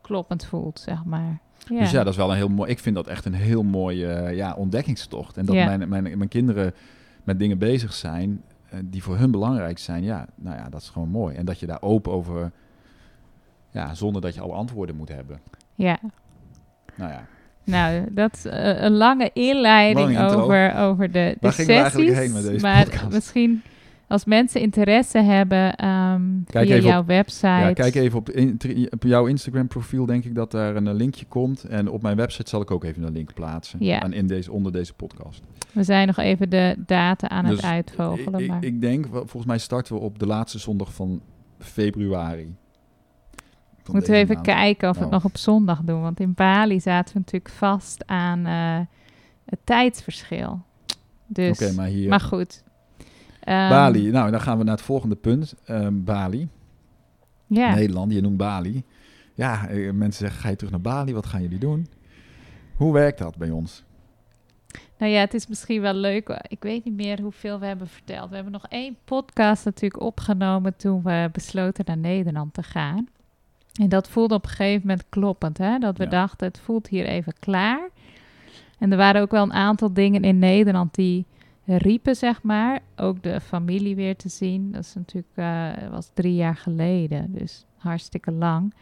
[0.00, 1.38] kloppend voelt, zeg maar.
[1.68, 2.70] Ja, Dus ja, dat is wel een heel mooi.
[2.70, 5.36] Ik vind dat echt een heel mooie ja, ontdekkingstocht.
[5.36, 5.64] En dat Ja.
[5.64, 6.74] mijn, mijn, mijn kinderen
[7.22, 10.02] met dingen bezig zijn eh, die voor hun belangrijk zijn.
[10.02, 11.36] Ja, nou ja, dat is gewoon mooi.
[11.36, 12.52] En dat je daar open over,
[13.70, 15.40] ja, zonder dat je alle antwoorden moet hebben.
[15.74, 15.98] ja.
[16.96, 17.26] Nou ja,
[17.64, 22.12] Nou, dat is eh, een lange inleiding over, over de, de sessies.
[22.18, 23.12] heen met deze maar podcast?
[23.12, 23.62] misschien
[24.08, 27.46] als mensen interesse hebben ehm Kijk via even op- jouw website.
[27.46, 28.58] ja kijk even op, in-
[28.90, 31.64] op jouw Instagram profiel, denk ik dat daar een linkje komt.
[31.64, 33.78] En op mijn website zal ik ook even een link plaatsen.
[33.84, 34.02] Ja.
[34.02, 35.42] En in deze, onder deze podcast.
[35.72, 38.40] We zijn nog even de data aan Dus het uitvogelen.
[38.40, 38.56] ik, maar...
[38.56, 41.20] ik, ik denk, volgens mij starten we op de laatste zondag van
[41.58, 42.54] februari.
[43.92, 44.46] Moeten we even maand.
[44.46, 45.22] kijken of we het Nou.
[45.22, 46.00] nog op zondag doen.
[46.02, 48.86] Want in Bali zaten we natuurlijk vast aan eh,
[49.44, 50.60] het tijdsverschil.
[51.26, 52.08] Dus, Oké, maar hier...
[52.08, 52.62] maar goed.
[53.40, 55.54] Ehm, Bali, nou dan gaan we naar het volgende punt.
[55.64, 56.48] Ehm, Bali,
[57.46, 58.82] Ja, Nederland, je noemt Bali.
[59.34, 61.12] Ja, eh, mensen zeggen, ga je terug naar Bali?
[61.14, 61.86] Wat gaan jullie doen?
[62.76, 63.84] Hoe werkt dat bij ons?
[64.98, 66.44] nou ja, het is misschien wel leuk.
[66.48, 68.28] Ik weet niet meer hoeveel we hebben verteld.
[68.28, 73.08] We hebben nog één podcast natuurlijk opgenomen toen we besloten naar Nederland te gaan.
[73.80, 75.58] En dat voelde op een gegeven moment kloppend.
[75.58, 75.78] Hè?
[75.78, 76.10] Dat we Ja.
[76.10, 77.88] dachten, het voelt hier even klaar.
[78.78, 81.24] En er waren ook wel een aantal dingen in Nederland die
[81.66, 82.80] riepen, zeg maar.
[82.96, 84.72] Ook de familie weer te zien.
[84.72, 87.32] Dat is natuurlijk, eh, was drie jaar geleden.
[87.32, 88.74] Dus hartstikke lang.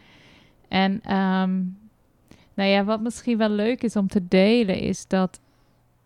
[0.67, 1.61] En ehm,
[2.53, 5.39] nou ja, wat misschien wel leuk is om te delen, is dat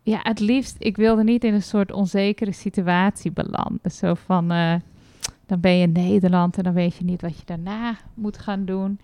[0.04, 3.92] ja, het liefst, ik wilde niet in een soort onzekere situatie belanden.
[3.92, 4.76] Zo van, eh,
[5.48, 8.66] dan ben je in Nederland en dan weet je niet wat je daarna moet gaan
[8.66, 9.00] doen.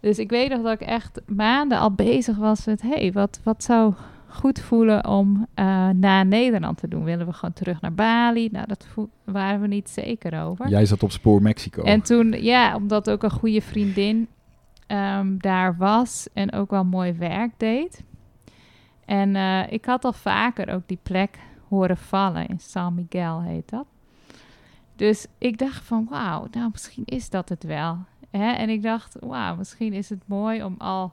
[0.00, 2.82] Dus ik weet nog dat ik echt maanden al bezig was met...
[2.82, 3.94] hey, wat, wat zou
[4.28, 7.04] goed voelen om uh, naar Nederland te doen?
[7.04, 8.48] Willen we gewoon terug naar Bali?
[8.52, 8.86] Nou, dat
[9.24, 10.68] waren we niet zeker over.
[10.68, 11.82] Jij zat op spoor Mexico.
[11.82, 14.28] En toen, ja, omdat ook een goede vriendin
[14.88, 18.04] um, daar was en ook wel mooi werk deed.
[19.04, 22.46] En uh, ik had al vaker ook die plek horen vallen.
[22.46, 23.86] In San Miguel heet dat.
[24.96, 27.98] Dus ik dacht van, wauw, nou misschien is dat het wel.
[28.30, 28.52] Hè?
[28.52, 31.12] En ik dacht, wauw, misschien is het mooi om al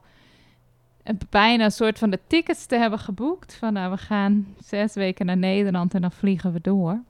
[1.03, 3.55] een, bijna een soort van de tickets te hebben geboekt.
[3.55, 7.01] Van nou, we gaan zes weken naar Nederland en dan vliegen we door.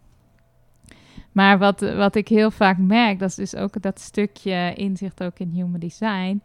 [1.31, 5.39] Maar wat, wat ik heel vaak merk, dat is dus ook dat stukje inzicht ook
[5.39, 6.41] in human design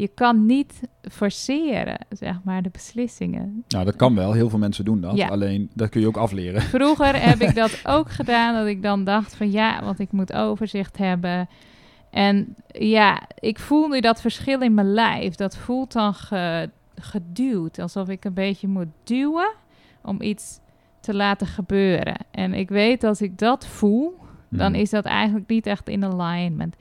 [0.00, 3.64] je kan niet forceren, zeg maar, de beslissingen.
[3.68, 4.32] Nou, dat kan wel.
[4.32, 5.20] Heel veel mensen doen dat.
[5.20, 6.62] Alleen, dat kun je ook afleren.
[6.62, 10.32] Vroeger heb ik dat ook gedaan, dat ik dan dacht van ja, want ik moet
[10.32, 11.48] overzicht hebben.
[12.10, 15.34] En ja, ik voel nu dat verschil in mijn lijf.
[15.34, 16.14] Dat voelt dan
[16.94, 19.52] geduwd, alsof ik een beetje moet duwen
[20.02, 20.58] om iets
[21.00, 22.16] te laten gebeuren.
[22.30, 24.80] En ik weet als ik dat voel, dan hmm.
[24.80, 26.76] is dat eigenlijk niet echt in alignment.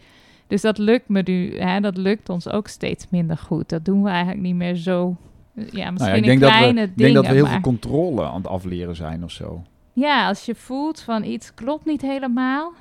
[0.49, 3.69] Dus dat lukt me nu, hè, dat lukt ons ook steeds minder goed.
[3.69, 5.15] Dat doen we eigenlijk niet meer zo.
[5.53, 7.59] Ja, misschien nou ja, ik denk kleine dat we, Ik denk dat we heel veel
[7.59, 9.63] controle aan het afleren zijn of zo.
[9.93, 12.73] Ja, als je voelt van iets klopt niet helemaal,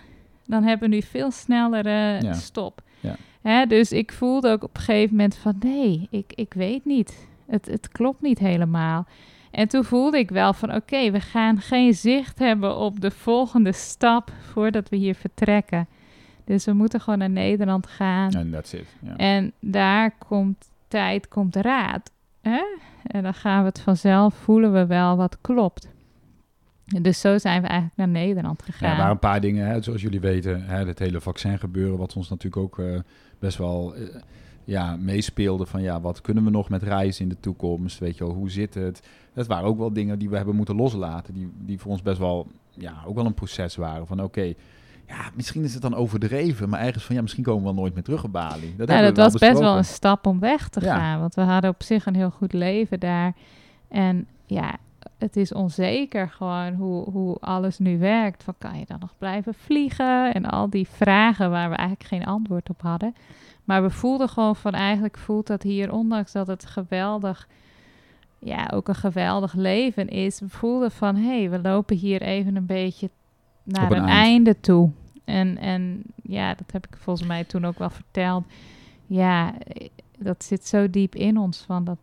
[0.47, 2.33] dan hebben we nu veel snellere ja.
[2.33, 2.83] stop.
[3.01, 3.17] Ja.
[3.43, 7.29] Hè, dus ik voelde ook op een gegeven moment van nee, ik, ik weet niet.
[7.47, 9.07] Het, het klopt niet helemaal.
[9.51, 13.73] En toen voelde ik wel van oké, we gaan geen zicht hebben op de volgende
[13.73, 15.89] stap voordat we hier vertrekken.
[16.49, 18.31] Dus we moeten gewoon naar Nederland gaan.
[18.31, 18.87] En that's it.
[19.17, 22.11] En daar komt tijd, komt raad.
[22.41, 22.63] Hè?
[23.03, 25.89] En dan gaan we het vanzelf, voelen we wel wat klopt.
[26.85, 28.89] Dus zo zijn we eigenlijk naar Nederland gegaan.
[28.89, 31.99] Ja, er waren een paar dingen, hè, zoals jullie weten, hè, het hele vaccin gebeuren,
[31.99, 32.99] wat ons natuurlijk ook uh,
[33.39, 34.09] best wel uh,
[34.65, 37.99] ja, meespeelde van ja, wat kunnen we nog met reizen in de toekomst?
[37.99, 39.09] Weet je wel, hoe zit het?
[39.33, 42.19] Dat waren ook wel dingen die we hebben moeten loslaten, die, die voor ons best
[42.19, 44.55] wel, ja, ook wel een proces waren van oké,
[45.09, 47.95] ja, misschien is het dan overdreven, maar ergens van ja, misschien komen we wel nooit
[47.95, 48.75] meer terug op Bali.
[48.77, 51.71] Dat, ja, dat was best wel een stap om weg te gaan, want we hadden
[51.71, 53.35] op zich een heel goed leven daar.
[53.89, 54.77] En ja,
[55.19, 58.43] het is onzeker gewoon hoe, hoe alles nu werkt.
[58.43, 60.35] Van kan je dan nog blijven vliegen?
[60.35, 63.15] En al die vragen waar we eigenlijk geen antwoord op hadden.
[63.65, 67.49] Maar we voelden gewoon van eigenlijk voelt dat hier, ondanks dat het geweldig,
[68.39, 70.41] ja, ook een geweldig leven is.
[70.41, 73.11] We voelden van hé, hey, we lopen hier even een beetje
[73.69, 74.91] naar een, einde toe.
[75.25, 78.45] En, en ja, dat heb ik volgens mij toen ook wel verteld.
[79.07, 79.55] Ja,
[80.19, 81.99] dat zit zo diep in ons van dat,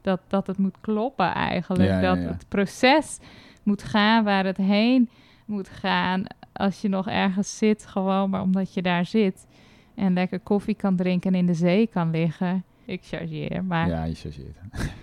[0.00, 2.02] dat, dat het moet kloppen eigenlijk.
[2.02, 3.18] dat het proces
[3.62, 5.08] moet gaan waar het heen
[5.44, 6.24] moet gaan.
[6.52, 9.46] Als je nog ergens zit, gewoon maar omdat je daar zit.
[9.94, 12.64] En lekker koffie kan drinken en in de zee kan liggen.
[12.84, 13.88] Ik chargeer, maar...
[13.88, 14.56] Ja, je chargeert.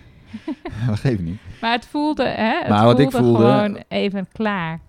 [0.88, 1.40] dat geeft niet.
[1.62, 2.60] Maar het voelde, hè?
[2.60, 4.80] Het maar wat voelde ik voelde, gewoon even klaar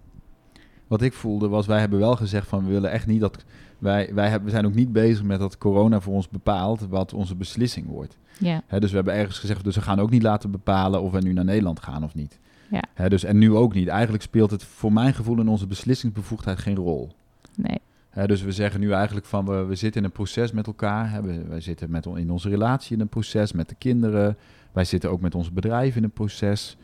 [0.92, 3.44] wat ik voelde was, wij hebben wel gezegd van we willen echt niet dat
[3.78, 7.12] wij, wij hebben, we zijn ook niet bezig met dat corona voor ons bepaalt wat
[7.12, 8.18] onze beslissing wordt.
[8.38, 8.62] Ja.
[8.78, 11.32] dus we hebben ergens gezegd, dus we gaan ook niet laten bepalen of we nu
[11.32, 12.38] naar Nederland gaan of niet.
[12.70, 13.08] Ja.
[13.08, 13.88] dus, en nu ook niet.
[13.88, 17.10] Eigenlijk speelt het voor mijn gevoel in onze beslissingsbevoegdheid geen rol.
[17.56, 18.26] Nee.
[18.26, 21.10] dus we zeggen nu eigenlijk van we, we zitten in een proces met elkaar.
[21.10, 24.36] Hè, we, wij zitten met, in onze relatie in een proces met de kinderen.
[24.72, 26.76] Wij zitten ook met ons bedrijf in een proces.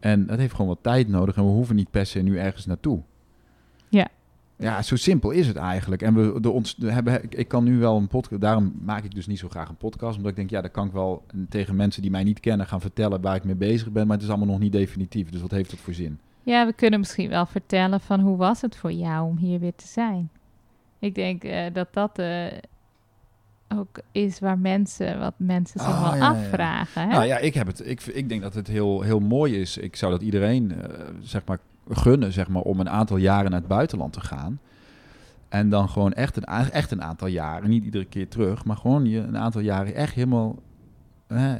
[0.00, 2.66] En dat heeft gewoon wat tijd nodig en we hoeven niet per se nu ergens
[2.66, 3.02] naartoe.
[3.92, 4.08] Ja.
[4.56, 6.02] Ja, zo simpel is het eigenlijk.
[6.02, 9.14] En we, de ons, we hebben, ik, kan nu wel een podcast, daarom maak ik
[9.14, 10.16] dus niet zo graag een podcast.
[10.16, 12.80] Omdat ik denk, ja, dan kan ik wel tegen mensen die mij niet kennen gaan
[12.80, 14.06] vertellen waar ik mee bezig ben.
[14.06, 15.30] Maar het is allemaal nog niet definitief.
[15.30, 16.18] Dus wat heeft het voor zin?
[16.42, 19.74] Ja, we kunnen misschien wel vertellen van hoe was het voor jou om hier weer
[19.74, 20.30] te zijn.
[20.98, 22.46] Ik denk uh, dat dat uh,
[23.68, 27.02] ook is waar mensen, wat mensen zich oh, wel afvragen.
[27.02, 27.08] Hè?
[27.08, 29.76] Nou ja, ik, heb het, ik, ik denk dat het heel, heel mooi is.
[29.76, 30.78] Ik zou dat iedereen, uh,
[31.20, 34.60] zeg maar, gunnen zeg maar, om een aantal jaren naar het buitenland te gaan.
[35.48, 39.06] En dan gewoon echt een, echt een aantal jaren, niet iedere keer terug, maar gewoon
[39.06, 40.62] je een aantal jaren echt helemaal
[41.26, 41.58] hè,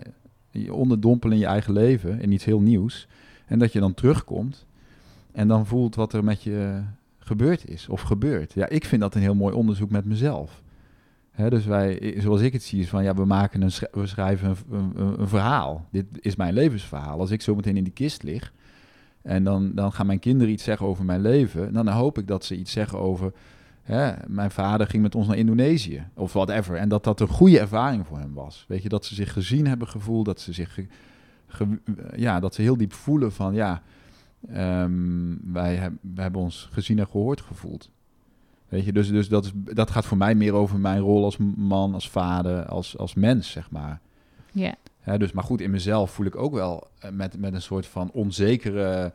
[0.70, 3.08] onderdompelen in je eigen leven, in iets heel nieuws.
[3.46, 4.66] En dat je dan terugkomt
[5.32, 6.82] en dan voelt wat er met je
[7.18, 8.52] gebeurd is of gebeurt.
[8.52, 10.62] Ja, ik vind dat een heel mooi onderzoek met mezelf.
[11.30, 14.56] Hè, dus wij, zoals ik het zie, is van ja, we, maken een, we schrijven
[14.70, 15.86] een, een, een verhaal.
[15.90, 17.18] Dit is mijn levensverhaal.
[17.18, 18.52] Als ik zo meteen in die kist lig,
[19.22, 21.72] en dan, dan gaan mijn kinderen iets zeggen over mijn leven.
[21.72, 23.32] dan hoop ik dat ze iets zeggen over.
[23.82, 26.76] Hè, mijn vader ging met ons naar Indonesië of whatever.
[26.76, 28.64] En dat dat een goede ervaring voor hem was.
[28.68, 30.24] Weet je, dat ze zich gezien hebben gevoeld.
[30.24, 30.78] Dat ze zich.
[32.16, 33.82] ja, dat ze heel diep voelen van ja.
[34.56, 37.90] Um, wij, wij hebben ons gezien en gehoord gevoeld.
[38.68, 41.36] Weet je, dus, dus dat, is, dat gaat voor mij meer over mijn rol als
[41.56, 44.00] man, als vader, als, als mens, zeg maar.
[44.52, 44.74] Ja.
[45.16, 48.10] Dus, maar goed, in mezelf voel ik ook wel eh, met, met een soort van
[48.10, 49.12] onzekere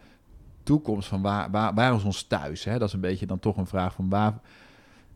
[0.64, 2.64] toekomst van waar, waar, waar is ons thuis?
[2.64, 2.78] Hè?
[2.78, 4.40] Dat is een beetje dan toch een vraag van waar...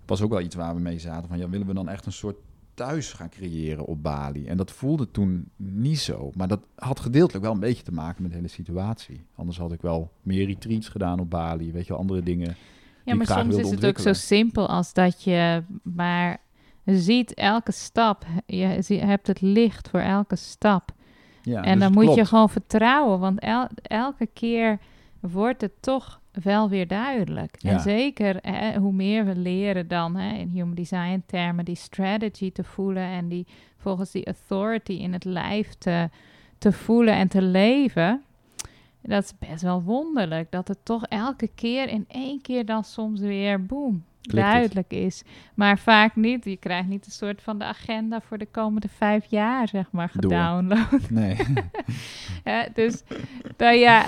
[0.06, 1.30] was ook wel iets waar we mee zaten.
[1.30, 2.38] Van ja, willen we dan echt een soort
[2.74, 4.48] thuis gaan creëren op Bali?
[4.48, 6.32] En dat voelde toen niet zo.
[6.36, 9.26] Maar dat had gedeeltelijk wel een beetje te maken met de hele situatie.
[9.36, 11.72] Anders had ik wel meer retreats gedaan op Bali.
[11.72, 12.56] Weet je, andere dingen
[13.06, 16.40] Ja, maar soms is het ook zo simpel als dat je maar
[16.86, 18.26] ziet elke stap.
[18.46, 18.65] Je
[19.06, 20.91] hebt het licht voor elke stap.
[21.41, 24.80] Ja, en dus dan moet je gewoon vertrouwen, want el- elke keer
[25.20, 27.56] wordt het toch wel weer duidelijk.
[27.60, 27.72] Ja.
[27.72, 32.52] En zeker hè, hoe meer we leren dan hè, in human design termen die strategy
[32.52, 36.10] te voelen en die volgens die authority in het lijf te,
[36.58, 38.24] te voelen en te leven.
[39.02, 43.20] Dat is best wel wonderlijk dat het toch elke keer in één keer dan soms
[43.20, 44.54] weer boem Klikt het.
[44.54, 45.24] duidelijk is.
[45.54, 46.46] Maar vaak niet.
[46.46, 50.10] Je krijgt niet een soort van de agenda voor de komende vijf jaar, zeg maar,
[50.10, 51.10] gedownload.
[51.10, 51.36] Nee.
[52.44, 53.04] Hè, dus
[53.58, 54.06] nou ja,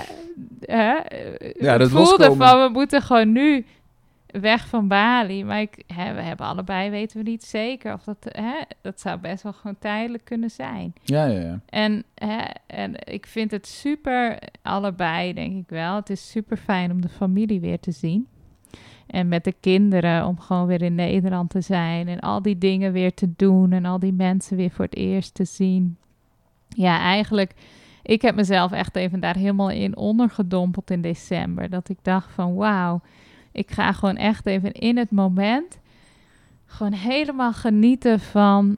[0.60, 0.92] hè,
[1.58, 3.66] Ja, het dat voelde van we moeten gewoon nu
[4.40, 5.44] weg van Bali.
[5.44, 9.18] Maar ik, hè, we hebben allebei, weten we niet zeker of dat, hè, dat zou
[9.18, 10.94] best wel gewoon tijdelijk kunnen zijn.
[11.02, 11.60] ja, ja, ja.
[11.66, 15.96] En, hè, en ik vind het super, allebei denk ik wel.
[15.96, 18.26] Het is super fijn om de familie weer te zien.
[19.06, 22.08] En met de kinderen om gewoon weer in Nederland te zijn.
[22.08, 23.72] En al die dingen weer te doen.
[23.72, 25.96] En al die mensen weer voor het eerst te zien.
[26.68, 27.52] Ja, eigenlijk,
[28.02, 31.70] ik heb mezelf echt even daar helemaal in ondergedompeld in december.
[31.70, 33.00] Dat ik dacht van wauw,
[33.54, 35.78] ik ga gewoon echt even in het moment.
[36.66, 38.76] Gewoon helemaal genieten van,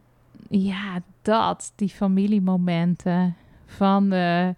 [0.48, 3.36] ja, dat, die familiemomenten.
[3.66, 4.54] Van de,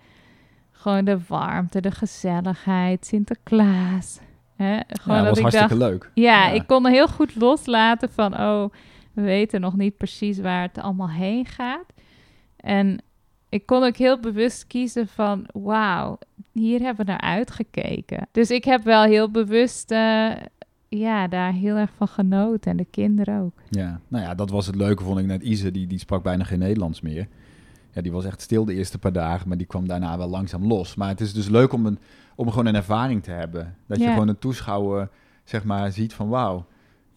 [0.72, 4.20] gewoon de warmte, de gezelligheid, Sinterklaas.
[4.56, 4.80] Hè?
[4.88, 6.10] Gewoon ja, dat was ik hartstikke dacht, leuk.
[6.14, 6.52] ja, Ja.
[6.52, 8.64] ik kon er heel goed loslaten van, oh,
[9.12, 11.86] we weten nog niet precies waar het allemaal heen gaat.
[12.56, 13.02] En
[13.48, 16.18] ik kon ook heel bewust kiezen van, wauw,
[16.58, 18.28] hier hebben we naar uitgekeken.
[18.32, 20.30] Dus ik heb wel heel bewust, eh,
[20.88, 22.70] ja, daar heel erg van genoten.
[22.70, 23.52] En de kinderen ook.
[23.70, 25.42] Ja, nou ja, dat was het leuke, vond ik net.
[25.42, 27.28] Ise, die, die sprak bijna geen Nederlands meer.
[27.92, 30.66] Ja, die was echt stil de eerste paar dagen, maar die kwam daarna wel langzaam
[30.66, 30.94] los.
[30.94, 31.98] Maar het is dus leuk om, een,
[32.34, 33.76] om gewoon een ervaring te hebben.
[33.86, 35.08] Dat je gewoon een toeschouwer,
[35.44, 36.66] zeg maar, ziet van wauw,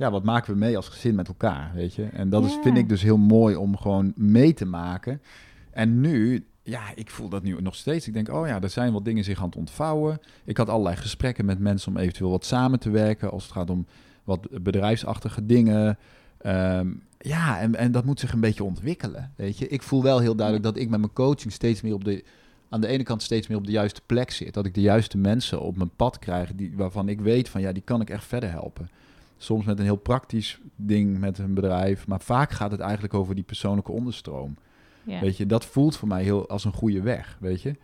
[0.02, 2.04] ja, wat maken we mee als gezin met elkaar, weet je?
[2.04, 5.22] En dat is, vind ik dus heel mooi om gewoon mee te maken.
[5.72, 8.08] En nu, ja, ik voel dat nu nog steeds.
[8.08, 10.20] Ik denk, oh ja, er zijn wat dingen zich aan het ontvouwen.
[10.44, 13.70] Ik had allerlei gesprekken met mensen om eventueel wat samen te werken, als het gaat
[13.70, 13.86] om
[14.24, 15.98] wat bedrijfsachtige dingen.
[16.38, 19.32] Ehm, ja, en, en dat moet zich een beetje ontwikkelen.
[19.36, 22.04] Weet je, ik voel wel heel duidelijk dat ik met mijn coaching steeds meer op
[22.04, 22.24] de.
[22.70, 24.54] Aan de ene kant steeds meer op de juiste plek zit.
[24.54, 26.56] Dat ik de juiste mensen op mijn pad krijg.
[26.56, 28.90] Die, waarvan ik weet van ja, die kan ik echt verder helpen.
[29.38, 32.08] Soms met een heel praktisch ding met een bedrijf.
[32.08, 34.56] Maar vaak gaat het eigenlijk over die persoonlijke onderstroom.
[35.04, 35.20] Ja.
[35.20, 37.38] Weet je, dat voelt voor mij heel als een goede weg.
[37.40, 37.76] Weet je.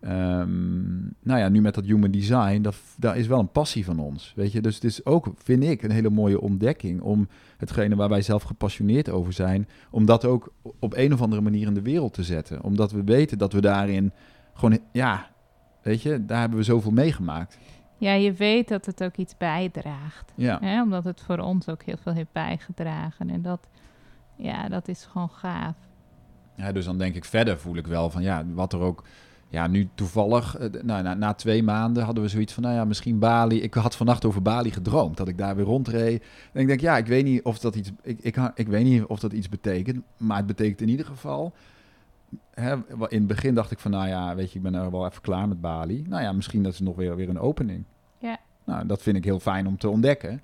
[0.00, 3.98] Ehm, nou ja, nu met dat human design, dat, dat is wel een passie van
[3.98, 4.32] ons.
[4.36, 8.08] Weet je, dus het is ook, vind ik, een hele mooie ontdekking om hetgene waar
[8.08, 11.82] wij zelf gepassioneerd over zijn, om dat ook op een of andere manier in de
[11.82, 12.62] wereld te zetten.
[12.62, 14.12] Omdat we weten dat we daarin
[14.54, 15.30] gewoon, ja,
[15.82, 17.58] weet je, daar hebben we zoveel meegemaakt.
[17.98, 20.32] ja, je weet dat het ook iets bijdraagt.
[20.34, 20.82] Ja, Hè?
[20.82, 23.30] Omdat het voor ons ook heel veel heeft bijgedragen.
[23.30, 23.68] En dat,
[24.36, 25.74] ja, dat is gewoon gaaf.
[26.54, 29.04] Ja dus dan denk ik verder voel ik wel van, ja, wat er ook.
[29.48, 32.84] Ja, nu toevallig, eh, nou, na, na twee maanden hadden we zoiets van, nou ja,
[32.84, 33.62] misschien Bali.
[33.62, 36.24] Ik had vannacht over Bali gedroomd, dat ik daar weer rondreed.
[36.52, 39.04] En ik denk, ja, ik weet niet of dat iets, ik, ik, ik weet niet
[39.04, 41.54] of dat iets betekent, maar het betekent in ieder geval.
[43.08, 45.22] In het begin dacht ik van, nou ja, weet je, ik ben er wel even
[45.22, 46.04] klaar met Bali.
[46.08, 47.84] Nou ja, misschien dat is nog weer, weer een opening.
[48.18, 48.38] Ja.
[48.64, 50.40] Nou, dat vind ik heel fijn om te ontdekken.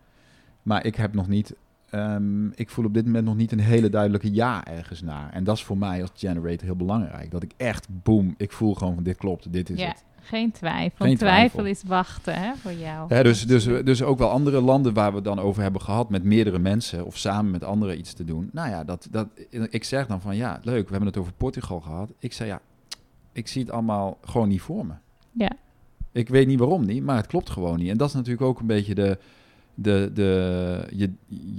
[0.62, 1.54] Maar ik heb nog niet,
[1.90, 5.32] ehm, ik voel op dit moment nog niet een hele duidelijke ja ergens naar.
[5.32, 7.30] En dat is voor mij als generator heel belangrijk.
[7.30, 10.04] Dat ik echt, boom, ik voel gewoon van dit klopt, dit is ja, het.
[10.20, 11.06] geen twijfel.
[11.06, 11.48] Geen twijfel.
[11.48, 11.66] twijfel.
[11.66, 13.14] is wachten hè, voor jou.
[13.14, 16.10] Hè, dus, dus, dus ook wel andere landen waar we het dan over hebben gehad
[16.10, 18.48] met meerdere mensen of samen met anderen iets te doen.
[18.52, 19.28] Nou ja, dat, dat,
[19.70, 22.12] ik zeg dan van ja, leuk, we hebben het over Portugal gehad.
[22.18, 22.60] Ik zei ja,
[23.32, 24.94] ik zie het allemaal gewoon niet voor me.
[25.32, 25.50] Ja.
[26.12, 27.90] Ik weet niet waarom niet, maar het klopt gewoon niet.
[27.90, 29.18] En dat is natuurlijk ook een beetje de,
[29.82, 31.12] de, de je,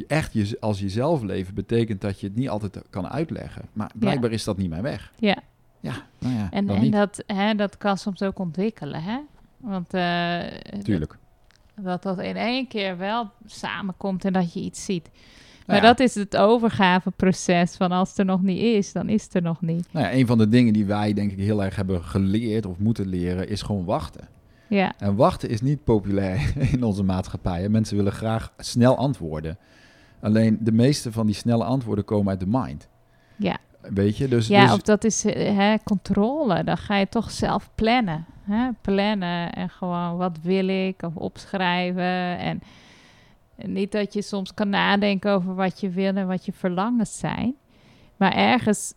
[0.07, 3.61] echt je, als jezelf leven betekent dat je het niet altijd kan uitleggen.
[3.73, 5.11] Maar blijkbaar is dat niet mijn weg.
[5.19, 5.37] Ja.
[5.79, 9.19] Ja, nou ja, En, en dat, hè, dat kan soms ook ontwikkelen, hè?
[9.57, 10.39] Want eh,
[10.83, 11.17] Tuurlijk.
[11.75, 15.09] dat dat in één keer wel samenkomt en dat je iets ziet.
[15.11, 15.81] Nou Maar ja.
[15.81, 19.41] dat is het overgaveproces van als het er nog niet is, dan is het er
[19.41, 19.87] nog niet.
[19.91, 22.77] Nou ja, een van de dingen die wij denk ik heel erg hebben geleerd of
[22.77, 24.27] moeten leren, is gewoon wachten.
[24.75, 27.69] Ja, En wachten is niet populair in onze maatschappij.
[27.69, 29.57] Mensen willen graag snel antwoorden.
[30.21, 32.87] Alleen de meeste van die snelle antwoorden komen uit de mind.
[33.35, 33.57] ja.
[33.81, 34.27] Weet je?
[34.27, 36.63] Dus, ja dus of dat is eh, hè, controle.
[36.63, 38.25] Dan ga je toch zelf plannen.
[38.41, 38.69] Hè?
[38.81, 42.37] Plannen en gewoon wat wil ik of opschrijven.
[42.37, 42.61] En,
[43.55, 47.19] en niet dat je soms kan nadenken over wat je wil en wat je verlangens
[47.19, 47.55] zijn.
[48.17, 48.93] Maar ergens,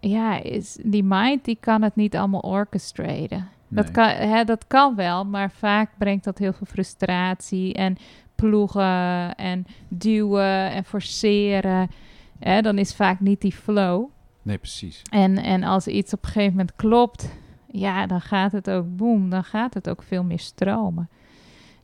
[0.00, 3.54] ja, is die mind die kan het niet allemaal orchestraten.
[3.68, 7.96] Dat, kan, hè, dat kan wel, maar vaak brengt dat heel veel frustratie en
[8.34, 11.90] ploegen en duwen en forceren.
[12.38, 14.08] Hè, dan is vaak niet die flow.
[14.42, 15.02] nee, precies.
[15.10, 17.28] En, en als iets op een gegeven moment klopt,
[17.70, 21.08] ja, dan gaat het ook boem, dan gaat het ook veel meer stromen.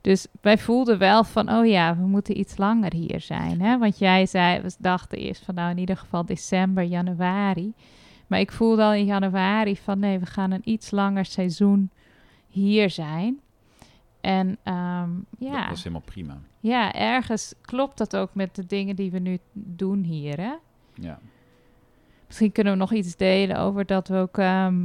[0.01, 3.61] Dus wij voelden wel van, oh ja, we moeten iets langer hier zijn.
[3.61, 3.79] Hè?
[3.79, 7.75] Want jij zei, we dachten eerst van, nou in ieder geval december, januari.
[8.33, 11.91] Maar ik voelde al in januari van, nee, we gaan een iets langer seizoen
[12.49, 13.41] hier zijn.
[14.21, 16.39] En ehm, ja, Dat, is helemaal prima.
[16.61, 20.55] ja, ergens klopt dat ook met de dingen die we nu doen hier, hè?
[20.95, 21.19] Ja.
[22.27, 24.85] Misschien kunnen we nog iets delen over dat we ook ehm,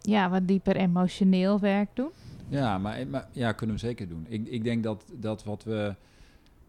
[0.00, 2.10] ja, wat dieper emotioneel werk doen.
[2.48, 4.26] Ja, maar, maar ja, kunnen we zeker doen.
[4.28, 5.94] Ik, ik denk dat, dat wat we,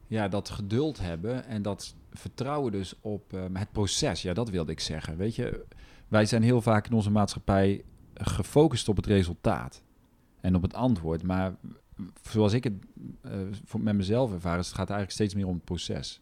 [0.08, 4.72] ja, dat geduld hebben en dat vertrouwen dus op ehm, het proces, ja, dat wilde
[4.72, 5.18] ik zeggen.
[5.18, 5.66] Weet je,
[6.08, 9.84] wij zijn heel vaak in onze maatschappij gefocust op het resultaat
[10.42, 11.24] en op het antwoord.
[11.24, 11.56] Maar
[12.22, 12.74] zoals ik het
[13.22, 16.20] eh, met mezelf ervaar, is het gaat eigenlijk steeds meer om het proces.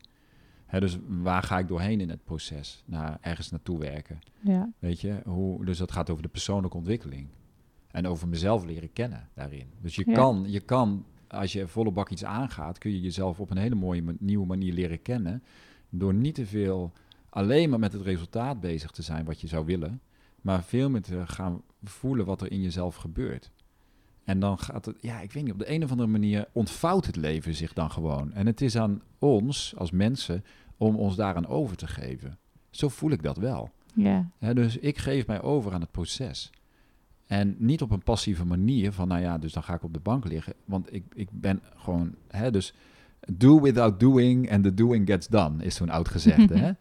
[0.66, 2.84] Hè, dus waar ga ik doorheen in het proces?
[2.86, 4.20] Naar ergens naartoe werken.
[4.40, 7.28] Ja, Weet je, hoe, dus dat gaat over de persoonlijke ontwikkeling.
[7.92, 9.68] En over mezelf leren kennen daarin.
[9.82, 10.14] Dus je, Ja.
[10.14, 13.76] kan, je kan, als je volle bak iets aangaat, kun je jezelf op een hele
[13.76, 15.44] mooie nieuwe manier leren kennen.
[15.90, 16.92] Door niet te veel
[17.34, 20.02] alleen maar met het resultaat bezig te zijn wat je zou willen.
[20.42, 23.52] Maar veel meer te gaan voelen wat er in jezelf gebeurt.
[24.24, 27.06] En dan gaat het, ja, ik weet niet, op de een of andere manier ontvouwt
[27.06, 28.34] het leven zich dan gewoon.
[28.34, 30.44] En het is aan ons als mensen
[30.78, 32.38] om ons daaraan over te geven.
[32.70, 33.70] Zo voel ik dat wel.
[34.40, 36.52] ja, dus ik geef mij over aan het proces.
[37.26, 40.00] En niet op een passieve manier van, nou ja, dus dan ga ik op de
[40.00, 40.54] bank liggen.
[40.66, 42.74] Want ik, ik ben gewoon, hè, dus
[43.32, 46.58] do without doing and the doing gets done, is zo'n oud gezegde.
[46.66, 46.72] hè?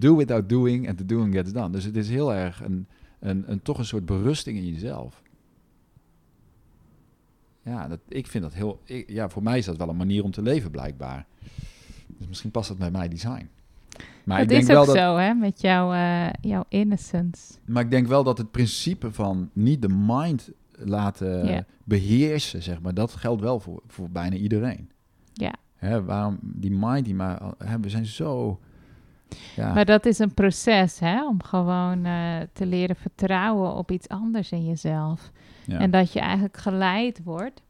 [0.00, 1.70] Do without doing and the doing gets done.
[1.70, 2.86] Dus het is heel erg een,
[3.18, 5.22] een, een, toch een soort berusting in jezelf.
[7.62, 10.24] Ja, dat, ik vind dat heel, ik- ja, voor mij is dat wel een manier
[10.24, 11.26] om te leven blijkbaar.
[12.06, 13.48] Dus misschien past dat bij mijn design.
[14.24, 17.52] Maar dat ik denk is wel ook dat, zo, hè, met jouw, eh, jouw innocence.
[17.64, 21.46] maar ik denk wel dat het principe van niet de mind laten
[21.84, 24.90] beheersen, zeg maar, dat geldt wel voor, voor bijna iedereen.
[25.32, 25.54] Ja.
[25.76, 28.60] Hè, waarom die mind, die maar, hè, we zijn zo.
[29.56, 34.08] Ja, Maar dat is een proces, hè, om gewoon eh, te leren vertrouwen op iets
[34.08, 35.30] anders in jezelf.
[35.64, 35.78] ja.
[35.78, 37.62] En dat je eigenlijk geleid wordt.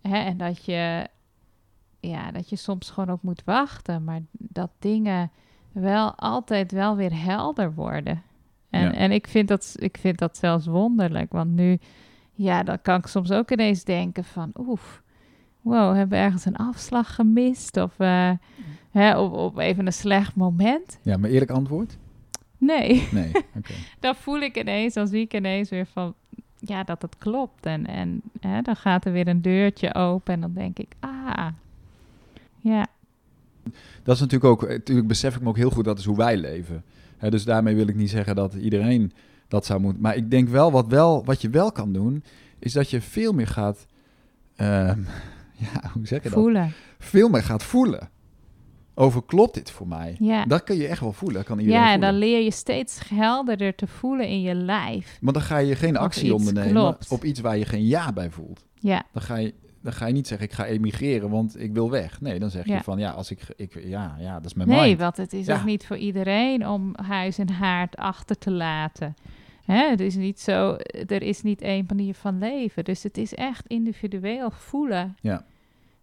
[0.00, 1.06] Hè, en dat je,
[2.00, 4.04] ja, dat je soms gewoon ook moet wachten.
[4.04, 5.30] Maar dat dingen
[5.72, 8.22] wel altijd wel weer helder worden.
[8.70, 8.92] En, Ja.
[8.92, 11.32] en ik, vind dat, ik vind dat zelfs wonderlijk.
[11.32, 11.78] Want nu,
[12.32, 14.50] ja, dan kan ik soms ook ineens denken van...
[14.58, 15.02] Oef,
[15.60, 17.76] wow, hebben we ergens een afslag gemist?
[17.76, 18.30] Of eh,
[18.90, 20.98] hè, op, op even een slecht moment?
[21.02, 21.96] ja, maar eerlijk antwoord?
[22.58, 23.30] Nee, Nee.
[23.58, 23.72] Oké.
[24.00, 26.14] dan voel ik ineens, dan zie ik ineens weer van,
[26.58, 27.66] ja, dat het klopt.
[27.66, 31.46] En, en hè, dan gaat er weer een deurtje open en dan denk ik, ah,
[32.58, 32.86] ja,
[34.02, 36.36] Dat is natuurlijk ook, natuurlijk besef ik me ook heel goed, dat is hoe wij
[36.36, 36.84] leven.
[37.16, 39.12] Hè, dus daarmee wil ik niet zeggen dat iedereen
[39.48, 40.02] dat zou moeten.
[40.02, 42.24] Maar ik denk wel wat, wel, wat je wel kan doen,
[42.58, 43.86] is dat je veel meer gaat,
[44.56, 45.00] ehm,
[45.72, 46.38] ja, hoe zeg je dat?
[46.38, 46.72] voelen.
[46.98, 48.10] Veel meer gaat voelen.
[48.94, 50.16] Over klopt dit voor mij?
[50.18, 51.44] Ja, Dat kun je echt wel voelen.
[51.44, 52.10] Kan iedereen ja en voelen.
[52.10, 55.18] dan leer je steeds helderder te voelen in je lijf.
[55.20, 57.10] Maar dan ga je geen actie ondernemen klopt.
[57.10, 58.66] op iets waar je geen ja bij voelt.
[58.74, 61.90] Ja, Dan ga je, dan ga je niet zeggen, ik ga emigreren, want ik wil
[61.90, 62.20] weg.
[62.20, 64.80] Nee, dan zeg je van, ja, als ik, ik ja, ja, dat is mijn nee,
[64.88, 65.00] mind.
[65.00, 65.56] want het is Ja.
[65.58, 69.14] ook niet voor iedereen om huis en haard achter te laten.
[69.64, 72.84] Hè, het is niet zo, er is niet één manier van leven.
[72.84, 75.44] Dus het is echt individueel voelen Ja.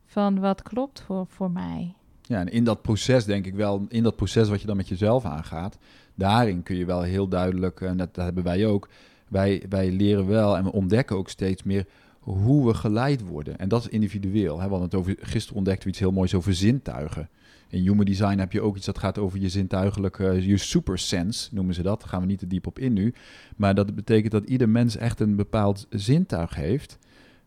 [0.06, 1.94] van wat klopt voor, voor mij.
[2.22, 4.88] Ja, en in dat proces denk ik wel, in dat proces wat je dan met
[4.88, 5.78] jezelf aangaat,
[6.16, 8.90] daarin kun je wel heel duidelijk, en dat, dat hebben wij ook,
[9.28, 11.86] wij, wij leren wel en we ontdekken ook steeds meer
[12.20, 13.58] hoe we geleid worden.
[13.58, 14.60] En dat is individueel.
[14.60, 14.68] Hè?
[14.68, 17.30] Want het over, gisteren ontdekten we iets heel moois over zintuigen.
[17.70, 21.50] In human design heb je ook iets dat gaat over je zintuigelijke, je super sense
[21.56, 22.00] noemen ze dat.
[22.00, 23.14] Daar gaan we niet te diep op in nu.
[23.56, 26.98] Maar dat betekent dat ieder mens echt een bepaald zintuig heeft.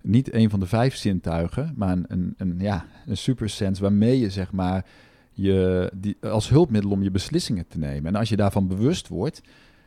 [0.03, 4.19] Niet een van de vijf zintuigen, maar een, een, een, ja, een super sense waarmee
[4.21, 4.85] je zeg maar
[5.33, 8.07] je, die, als hulpmiddel om je beslissingen te nemen.
[8.07, 9.43] En als je daarvan bewust wordt,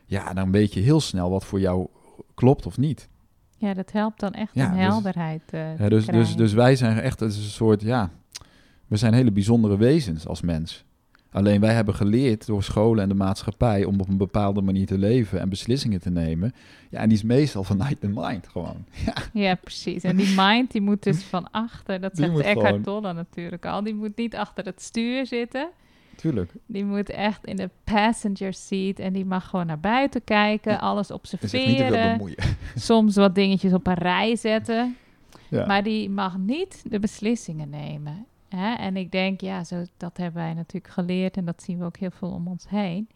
[0.06, 1.86] ja, dan weet je heel snel wat voor jou
[2.34, 3.08] klopt of niet.
[3.56, 6.36] Ja, dat helpt dan echt Ja, om dus- helderheid eh, te Hè, dus, dus, krijgen.
[6.36, 8.10] dus wij zijn echt een soort, ja,
[8.94, 10.84] we zijn hele bijzondere wezens als mens.
[11.30, 14.98] Alleen wij hebben geleerd door scholen en de maatschappij om op een bepaalde manier te
[14.98, 16.52] leven en beslissingen te nemen.
[16.90, 18.84] Ja, en die is meestal vanuit de mind gewoon.
[19.06, 20.02] Ja, Ja, precies.
[20.02, 23.66] En die mind die moet dus van achter, dat Die zegt Eckhart gewoon- Tolle natuurlijk
[23.66, 25.68] al, die moet niet achter het stuur zitten.
[26.16, 26.52] tuurlijk.
[26.66, 31.08] Die moet echt in de passenger seat en die mag gewoon naar buiten kijken, alles
[31.08, 32.36] niet observeren, bemoeien.
[32.74, 34.96] soms wat dingetjes op een rij zetten.
[35.48, 35.66] Ja.
[35.66, 38.26] Maar die mag niet de beslissingen nemen.
[38.56, 38.74] Hè?
[38.74, 41.96] En ik denk, ja, zo, dat hebben wij natuurlijk geleerd en dat zien we ook
[41.96, 43.08] heel veel om ons heen.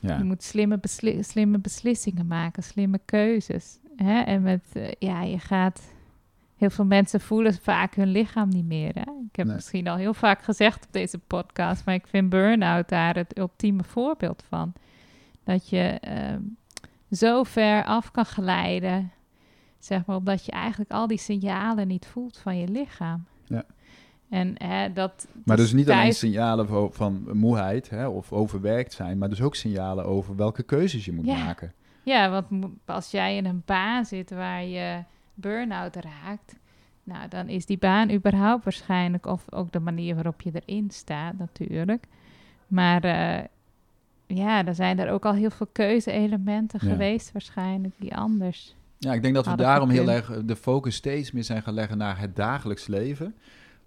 [0.00, 0.16] ja.
[0.18, 3.78] Je moet slimme, besli- slimme beslissingen maken, slimme keuzes.
[3.96, 4.20] Hè?
[4.20, 5.92] En met, eh, ja, je gaat.
[6.56, 8.94] Heel veel mensen voelen vaak hun lichaam niet meer.
[8.94, 9.00] Hè?
[9.30, 9.54] Ik heb Nee.
[9.54, 13.84] misschien al heel vaak gezegd op deze podcast, maar ik vind burn-out daar het ultieme
[13.84, 14.72] voorbeeld van.
[15.44, 16.40] Dat je ehm,
[17.10, 19.12] zo ver af kan glijden,
[19.78, 23.24] zeg maar, omdat je eigenlijk al die signalen niet voelt van je lichaam.
[23.44, 23.64] Ja.
[24.34, 25.26] En hè, dat.
[25.44, 29.54] Maar dus niet alleen signalen van, van moeheid hè, of overwerkt zijn, maar dus ook
[29.54, 31.44] signalen over welke keuzes je moet Ja.
[31.44, 31.72] maken.
[32.02, 35.02] Ja, want als jij in een baan zit waar je
[35.34, 36.56] burn-out raakt,
[37.04, 41.38] nou, dan is die baan überhaupt waarschijnlijk, of ook de manier waarop je erin staat
[41.38, 42.04] natuurlijk.
[42.66, 43.44] Maar eh,
[44.26, 46.88] ja, er zijn er ook al heel veel keuze-elementen Ja.
[46.92, 48.74] geweest waarschijnlijk die anders.
[48.98, 51.98] Ja, ik denk dat we daarom heel erg de focus steeds meer zijn gaan leggen
[51.98, 53.34] naar het dagelijks leven.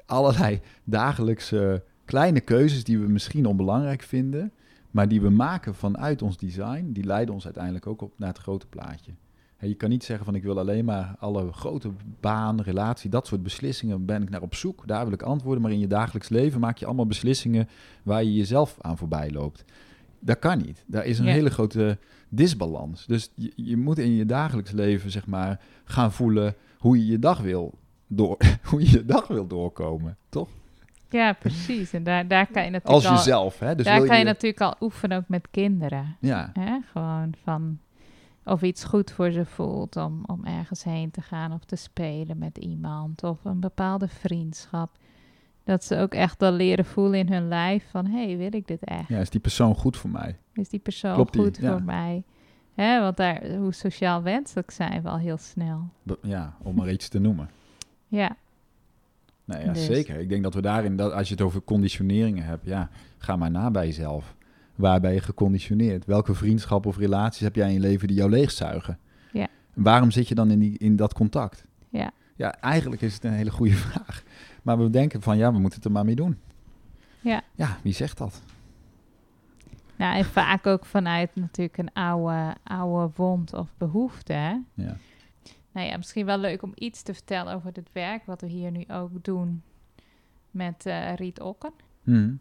[0.08, 4.52] Allerlei dagelijkse kleine keuzes die we misschien onbelangrijk vinden,
[4.92, 8.38] maar die we maken vanuit ons design, die leiden ons uiteindelijk ook op naar het
[8.38, 9.12] grote plaatje.
[9.60, 13.44] Je kan niet zeggen van ik wil alleen maar alle grote baan, relatie, dat soort
[13.44, 14.88] beslissingen ben ik naar op zoek.
[14.88, 17.68] Daar wil ik antwoorden, maar in je dagelijks leven maak je allemaal beslissingen
[18.04, 19.64] waar je jezelf aan voorbij loopt.
[20.20, 20.84] Dat kan niet.
[20.88, 21.32] Daar is een Ja.
[21.32, 21.98] hele grote
[22.30, 23.06] disbalans.
[23.06, 27.20] Dus je, je moet in je dagelijks leven, zeg maar, gaan voelen hoe je je
[27.20, 27.78] dag wil,
[28.08, 28.38] door,
[28.70, 30.50] hoe je je dag wil doorkomen, toch?
[31.10, 31.94] Ja, precies.
[31.94, 33.76] En daar, daar kan je natuurlijk Als al, jezelf, hè?
[33.76, 36.18] Dus daar kan je je, natuurlijk al oefenen ook met kinderen.
[36.20, 36.78] ja, Hè?
[36.92, 37.80] Gewoon van
[38.48, 42.38] of iets goed voor ze voelt om, om ergens heen te gaan of te spelen
[42.38, 44.98] met iemand of een bepaalde vriendschap.
[45.64, 48.68] Dat ze ook echt wel leren voelen in hun lijf van, hé, hey, wil ik
[48.68, 49.08] dit echt?
[49.08, 50.38] ja, is die persoon goed voor mij?
[50.54, 51.42] Is die persoon Klopt die?
[51.42, 51.72] goed Ja.
[51.72, 52.24] voor mij?
[52.74, 55.90] Hè, want daar, hoe sociaal wenselijk zijn we al heel snel.
[56.22, 57.50] Ja, om maar iets te noemen.
[58.08, 58.36] Ja,
[59.48, 59.86] Nee, ja, Dus.
[59.86, 60.20] zeker.
[60.20, 63.52] Ik denk dat we daarin, dat, als je het over conditioneringen hebt, ja, ga maar
[63.52, 64.36] na bij jezelf.
[64.76, 66.06] Waar ben je geconditioneerd?
[66.06, 69.00] Welke vriendschap of relaties heb jij in je leven die jou leegzuigen?
[69.32, 69.48] Ja.
[69.74, 71.66] Waarom zit je dan in, die, in dat contact?
[71.90, 72.12] Ja.
[72.36, 74.24] Ja, eigenlijk is het een hele goede vraag.
[74.64, 76.38] Maar we denken van, ja, we moeten het er maar mee doen.
[77.20, 77.42] Ja.
[77.56, 78.42] Ja, wie zegt dat?
[79.96, 84.34] nou en vaak ook vanuit natuurlijk een oude, oude wond of behoefte.
[84.34, 84.56] Hè?
[84.74, 84.98] Ja.
[85.78, 88.72] Nou ja, misschien wel leuk om iets te vertellen over het werk wat we hier
[88.72, 89.62] nu ook doen
[90.52, 91.72] met eh, Riet Okken.
[92.04, 92.34] Mhm.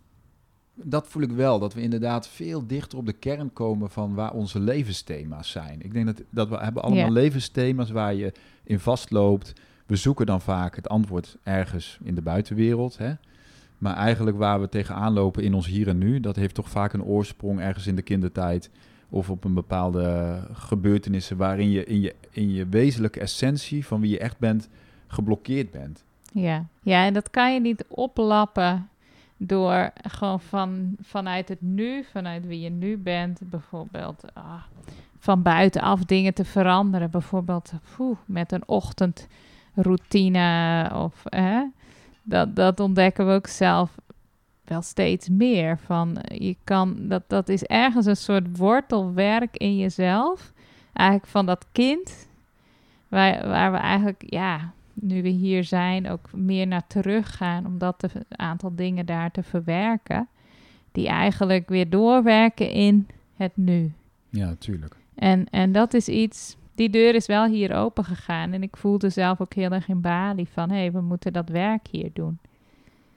[0.75, 4.33] Dat voel ik wel, dat we inderdaad veel dichter op de kern komen van waar
[4.33, 5.83] onze levensthema's zijn.
[5.83, 7.11] Ik denk dat, dat we hebben allemaal Ja.
[7.11, 8.33] levensthema's waar je
[8.65, 9.53] in vastloopt.
[9.87, 12.99] We zoeken dan vaak het antwoord ergens in de buitenwereld.
[12.99, 13.13] Hè?
[13.79, 16.93] Maar eigenlijk waar we tegenaan lopen in ons hier en nu, dat heeft toch vaak
[16.93, 18.71] een oorsprong ergens in de kindertijd.
[19.09, 24.11] Of op een bepaalde gebeurtenissen waarin je in je, in je wezenlijke essentie van wie
[24.11, 24.69] je echt bent,
[25.07, 26.05] geblokkeerd bent.
[26.33, 26.67] Ja.
[26.83, 28.89] ja, en dat kan je niet oplappen
[29.37, 34.63] door gewoon van, vanuit het nu, vanuit wie je nu bent, bijvoorbeeld ah,
[35.19, 37.11] van buitenaf dingen te veranderen.
[37.11, 37.73] Bijvoorbeeld
[38.25, 41.23] met een ochtendroutine of
[42.23, 43.95] dat, dat ontdekken we ook zelf
[44.69, 45.79] wel steeds meer.
[45.79, 50.53] Van je kan, dat, dat is ergens een soort wortelwerk in jezelf.
[50.93, 52.29] Eigenlijk van dat kind.
[53.09, 57.67] Waar, waar we eigenlijk, ja, nu we hier zijn, ook meer naar teruggaan.
[57.67, 60.29] Om dat te, een aantal dingen daar te verwerken.
[60.93, 63.93] Die eigenlijk weer doorwerken in het nu.
[64.31, 64.97] Ja, natuurlijk.
[65.15, 68.53] En, en dat is iets, die deur is wel hier open gegaan.
[68.53, 71.49] En ik voelde zelf ook heel erg in Bali van, hé, hey, we moeten dat
[71.49, 72.39] werk hier doen.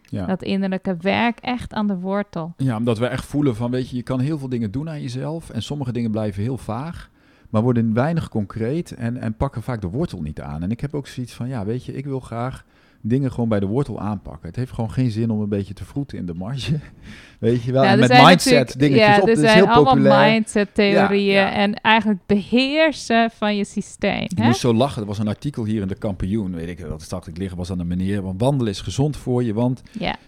[0.09, 0.25] Ja.
[0.25, 2.53] Dat innerlijke werk echt aan de wortel.
[2.57, 5.01] Ja, omdat we echt voelen van, weet je, je kan heel veel dingen doen aan
[5.01, 7.09] jezelf en sommige dingen blijven heel vaag,
[7.49, 10.63] maar worden weinig concreet en, en pakken vaak de wortel niet aan.
[10.63, 12.65] En ik heb ook zoiets van, ja, weet je, ik wil graag
[13.01, 14.47] dingen gewoon bij de wortel aanpakken.
[14.47, 16.79] Het heeft gewoon geen zin om een beetje te vroeten in de marge.
[17.39, 21.33] Weet je wel, met mindset dingetjes ja, op, er dat zijn heel allemaal mindset theorieën
[21.33, 21.51] Ja, ja.
[21.51, 24.21] en eigenlijk beheersen van je systeem.
[24.21, 24.45] Ik Hè?
[24.45, 25.01] moest zo lachen.
[25.01, 26.55] Er was een artikel hier in de kampioen.
[26.55, 28.21] Weet ik wat dacht ik liggen was aan een meneer.
[28.21, 29.81] Want wandelen is gezond voor je, want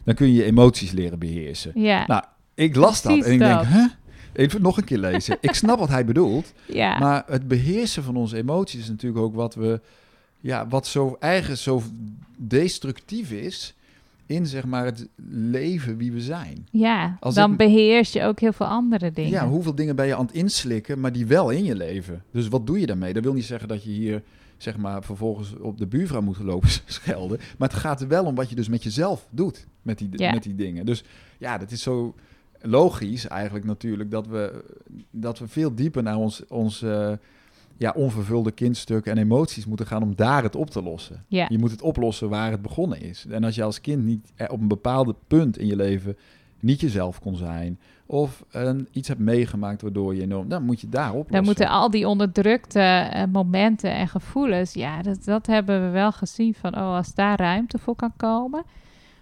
[0.03, 1.71] dan kun je je emoties leren beheersen.
[1.75, 2.03] ja.
[2.07, 2.23] Nou,
[2.55, 3.65] ik las Precies dat en ik denk, dat.
[3.67, 3.85] hè?
[4.33, 5.37] Even nog een keer lezen.
[5.41, 6.53] Ik snap wat hij bedoelt.
[6.65, 6.99] Ja.
[6.99, 9.81] Maar het beheersen van onze emoties is natuurlijk ook wat we,
[10.41, 11.81] ja, wat zo eigen zo
[12.37, 13.73] destructief is
[14.25, 16.67] in zeg maar het leven wie we zijn.
[16.71, 19.31] ja, Als dan ik- beheers je ook heel veel andere dingen.
[19.31, 22.23] Ja, hoeveel dingen ben je aan het inslikken, maar die wel in je leven.
[22.31, 23.13] Dus wat doe je daarmee?
[23.13, 24.23] Dat wil niet zeggen dat je hier
[24.57, 28.35] zeg maar vervolgens op de buurvrouw moet lopen schelden, maar het gaat er wel om
[28.35, 30.33] wat je dus met jezelf doet met die, Ja.
[30.33, 30.85] met die dingen.
[30.85, 31.03] Dus
[31.37, 32.15] ja, dat is zo
[32.61, 34.63] logisch eigenlijk natuurlijk dat we,
[35.11, 37.11] dat we veel dieper naar ons, ons eh,
[37.81, 41.25] ja, onvervulde kindstukken en emoties moeten gaan om daar het op te lossen.
[41.27, 41.45] Ja.
[41.49, 43.25] Je moet het oplossen waar het begonnen is.
[43.29, 46.17] En als je als kind niet eh, op een bepaald punt in je leven
[46.59, 50.89] niet jezelf kon zijn, of eh, iets hebt meegemaakt waardoor je enorm, dan moet je
[50.89, 51.33] daar oplossen.
[51.33, 56.11] Dan moeten al die onderdrukte eh, momenten en gevoelens, ja, dat, dat hebben we wel
[56.11, 58.63] gezien van, oh, als daar ruimte voor kan komen,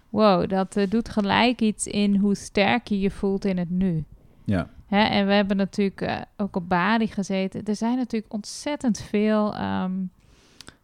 [0.08, 4.04] wow, dat eh, doet gelijk iets in hoe sterk je je voelt in het nu.
[4.44, 7.64] Ja, Hè, en we hebben natuurlijk eh, ook op Bali gezeten.
[7.64, 9.92] Er zijn natuurlijk ontzettend veel ehm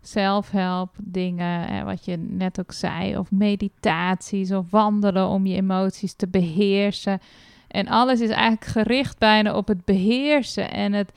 [0.07, 6.29] self-help dingen, wat je net ook zei, of meditaties of wandelen om je emoties te
[6.29, 7.21] beheersen.
[7.69, 11.13] En alles is eigenlijk gericht bijna op het beheersen en het,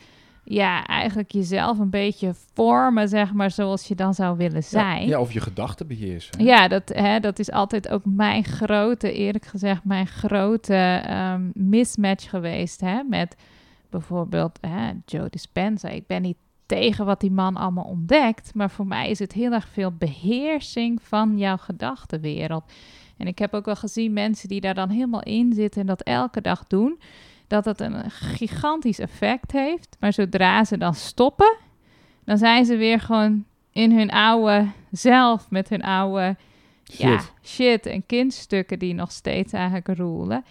[0.50, 5.02] ja, eigenlijk jezelf een beetje vormen, zeg maar, zoals je dan zou willen zijn.
[5.02, 6.44] ja, ja, of je gedachten beheersen.
[6.44, 12.30] Ja, dat, hè, dat is altijd ook mijn grote, eerlijk gezegd, mijn grote ehm, mismatch
[12.30, 12.82] geweest.
[12.82, 13.36] Hè, met
[13.90, 15.90] bijvoorbeeld hè, Joe Dispenza.
[15.90, 18.52] Ik ben niet tegen wat die man allemaal ontdekt.
[18.54, 22.64] Maar voor mij is het heel erg veel beheersing van jouw gedachtenwereld.
[23.18, 26.02] En ik heb ook wel gezien mensen die daar dan helemaal in zitten en dat
[26.02, 27.00] elke dag doen.
[27.50, 29.98] Dat het een gigantisch effect heeft.
[30.00, 31.58] Maar zodra ze dan stoppen,
[32.26, 36.36] dan zijn ze weer gewoon in hun oude zelf met hun oude
[36.92, 37.00] Shit.
[37.00, 40.46] ja, shit en kindstukken die nog steeds eigenlijk roelen.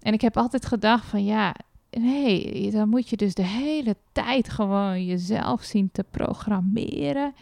[0.00, 1.54] En ik heb altijd gedacht van ja,
[1.90, 7.34] nee, dan moet je dus de hele tijd gewoon jezelf zien te programmeren.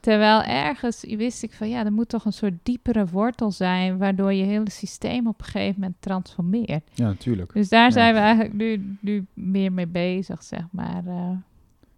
[0.00, 4.32] Terwijl ergens wist ik van ja, er moet toch een soort diepere wortel zijn, waardoor
[4.32, 6.82] je hele systeem op een gegeven moment transformeert.
[6.94, 7.52] Ja, natuurlijk.
[7.52, 7.90] Dus daar Ja.
[7.90, 11.02] zijn we eigenlijk nu, nu meer mee bezig, zeg maar.
[11.06, 11.30] eh.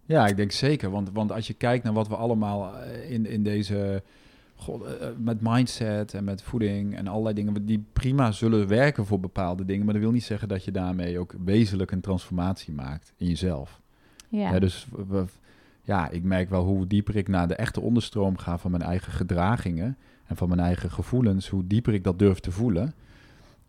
[0.05, 0.89] Ja, ik denk zeker.
[0.91, 4.03] Want, want als je kijkt naar wat we allemaal eh, in, in deze...
[4.55, 7.65] God, eh, met mindset en met voeding en allerlei dingen...
[7.65, 9.85] die prima zullen werken voor bepaalde dingen...
[9.85, 13.81] maar dat wil niet zeggen dat je daarmee ook wezenlijk een transformatie maakt in jezelf.
[14.29, 14.51] ja.
[14.53, 15.25] Ja, dus we-
[15.91, 18.57] ja, ik merk wel hoe dieper ik naar de echte onderstroom ga...
[18.57, 21.49] van mijn eigen gedragingen en van mijn eigen gevoelens...
[21.49, 22.93] hoe dieper ik dat durf te voelen...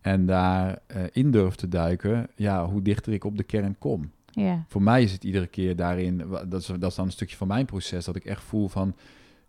[0.00, 2.28] en daar eh, in durf te duiken...
[2.34, 4.64] ja, hoe dichter ik op de kern kom ja.
[4.68, 7.48] voor mij is het iedere keer daarin, dat is, dat is dan een stukje van
[7.48, 8.96] mijn proces, dat ik echt voel van,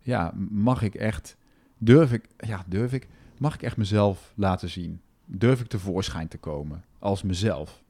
[0.00, 1.36] ja, mag ik echt,
[1.78, 3.08] durf ik, ja, durf ik,
[3.38, 5.00] mag ik echt mezelf laten zien?
[5.26, 7.82] Durf ik tevoorschijn te komen als mezelf?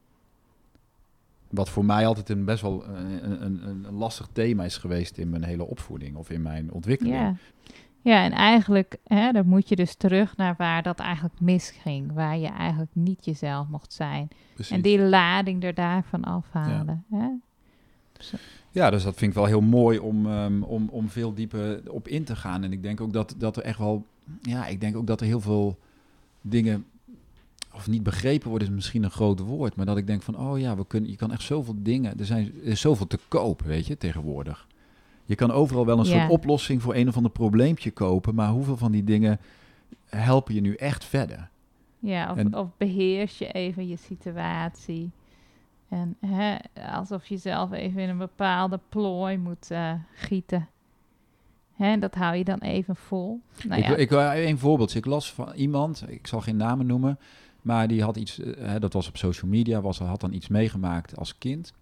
[1.54, 5.18] Wat voor mij altijd een best wel een, een, een, een lastig thema is geweest
[5.18, 7.16] in mijn hele opvoeding of in mijn ontwikkeling.
[7.16, 7.34] Ja.
[8.00, 12.12] ja, en eigenlijk hè, dan moet je dus terug naar waar dat eigenlijk misging.
[12.12, 14.28] Waar je eigenlijk niet jezelf mocht zijn.
[14.54, 14.76] Precies.
[14.76, 17.04] En die lading er daarvan afhalen.
[17.10, 17.28] Hè?
[18.70, 22.08] Ja, dus dat vind ik wel heel mooi om, ehm, om, om veel dieper op
[22.08, 22.64] in te gaan.
[22.64, 24.06] En ik denk ook dat, dat er echt wel,
[24.42, 25.78] ja, ik denk ook dat er heel veel
[26.40, 26.84] dingen,
[27.74, 30.58] of niet begrepen worden is misschien een groot woord, maar dat ik denk van, oh
[30.58, 33.62] ja, we kunnen, je kan echt zoveel dingen, er, zijn, er is zoveel te koop,
[33.62, 34.66] weet je, tegenwoordig.
[35.24, 38.76] Je kan overal wel een soort oplossing voor een of ander probleempje kopen, maar hoeveel
[38.76, 39.40] van die dingen
[40.06, 41.48] helpen je nu echt verder?
[41.98, 45.10] Ja, of, En- of beheers je even je situatie.
[45.88, 46.56] En hè,
[46.92, 50.68] alsof je zelf even in een bepaalde plooi moet eh, gieten.
[51.74, 53.40] Hè, dat hou je dan even vol.
[53.68, 54.94] Nou ik, ja, ik, eh, een voorbeeld.
[54.94, 57.18] Ik las van iemand, ik zal geen namen noemen,
[57.64, 60.48] maar die had iets, eh, hè, dat was op social media, was, had dan iets
[60.48, 61.72] meegemaakt als kind.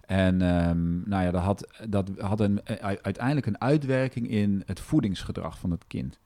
[0.00, 4.80] En ehm, nou ja, dat had, dat had een, eh, uiteindelijk een uitwerking in het
[4.80, 6.18] voedingsgedrag van het kind.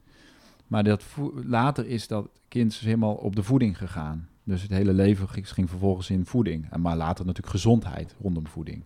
[0.67, 1.05] Maar dat
[1.45, 4.29] later is dat kind dus helemaal op de voeding gegaan.
[4.45, 6.67] Dus het hele leven ging, vervolgens in voeding.
[6.71, 8.83] En maar later natuurlijk gezondheid rondom voeding.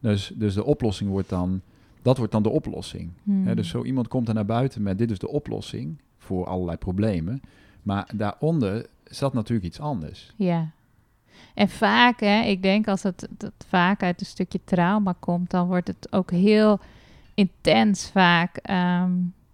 [0.00, 1.60] Dus, dus de oplossing wordt dan,
[2.02, 3.10] dat wordt dan de oplossing.
[3.22, 3.54] hmm.
[3.54, 7.40] Dus zo iemand komt er naar buiten met dit is de oplossing voor allerlei problemen.
[7.82, 10.32] Maar daaronder zat natuurlijk iets anders.
[10.36, 10.70] Ja.
[11.54, 15.66] En vaak, hè, ik denk als het, dat vaak uit een stukje trauma komt, dan
[15.66, 16.80] wordt het ook heel
[17.34, 18.56] intens vaak.
[18.56, 19.12] ehm,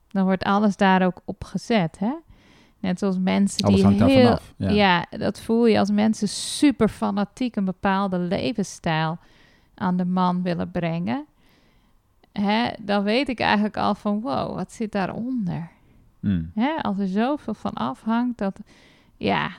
[0.08, 2.12] dan wordt alles daar ook op gezet, hè?
[2.78, 4.38] Net zoals mensen Alles die heel...
[4.56, 4.70] Ja.
[4.70, 5.06] Ja.
[5.10, 9.18] dat voel je als mensen super fanatiek een bepaalde levensstijl
[9.74, 11.26] aan de man willen brengen.
[12.32, 15.70] Hè, dan weet ik eigenlijk al van, wow, wat zit daaronder?
[16.20, 16.50] Mm.
[16.54, 18.60] Hè, als er zoveel van afhangt, dat
[19.20, 19.50] ja,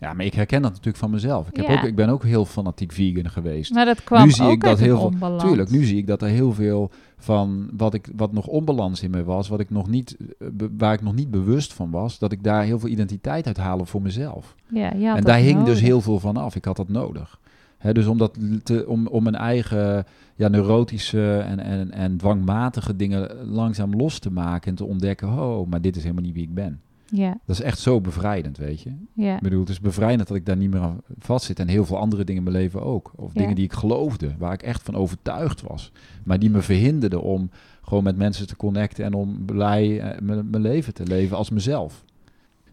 [0.00, 1.48] Ja, maar ik herken dat natuurlijk van mezelf.
[1.48, 1.72] Ik, heb Ja.
[1.72, 3.74] ook, ik ben ook heel fanatiek vegan geweest.
[3.74, 5.06] Maar dat kwam nu zie ook ik dat heel veel.
[5.06, 5.42] onbalans.
[5.42, 9.10] Tuurlijk, nu zie ik dat er heel veel van wat, ik, wat nog onbalans in
[9.10, 10.48] me was, wat ik nog niet, eh,
[10.78, 13.84] waar ik nog niet bewust van was, dat ik daar heel veel identiteit uit haalde
[13.84, 14.54] voor mezelf.
[14.68, 16.54] Ja, en daar hing dus heel veel van af.
[16.56, 17.38] Ik had dat nodig.
[17.78, 20.04] Hè, dus om, dat te, om, om mijn eigen
[20.34, 25.68] ja, neurotische en, en, en dwangmatige dingen langzaam los te maken en te ontdekken, oh,
[25.68, 26.80] maar dit is helemaal niet wie ik ben.
[27.10, 28.92] Ja, Dat is echt zo bevrijdend, weet je.
[29.12, 29.34] ja.
[29.36, 31.58] Ik bedoel, het is bevrijdend dat ik daar niet meer aan vastzit.
[31.58, 33.12] En heel veel andere dingen in mijn leven ook.
[33.16, 33.40] Of Ja.
[33.40, 35.92] dingen die ik geloofde, waar ik echt van overtuigd was.
[36.24, 37.50] Maar die me verhinderden om
[37.82, 41.50] gewoon met mensen te connecten en om blij eh, mijn mijn leven te leven als
[41.50, 42.04] mezelf.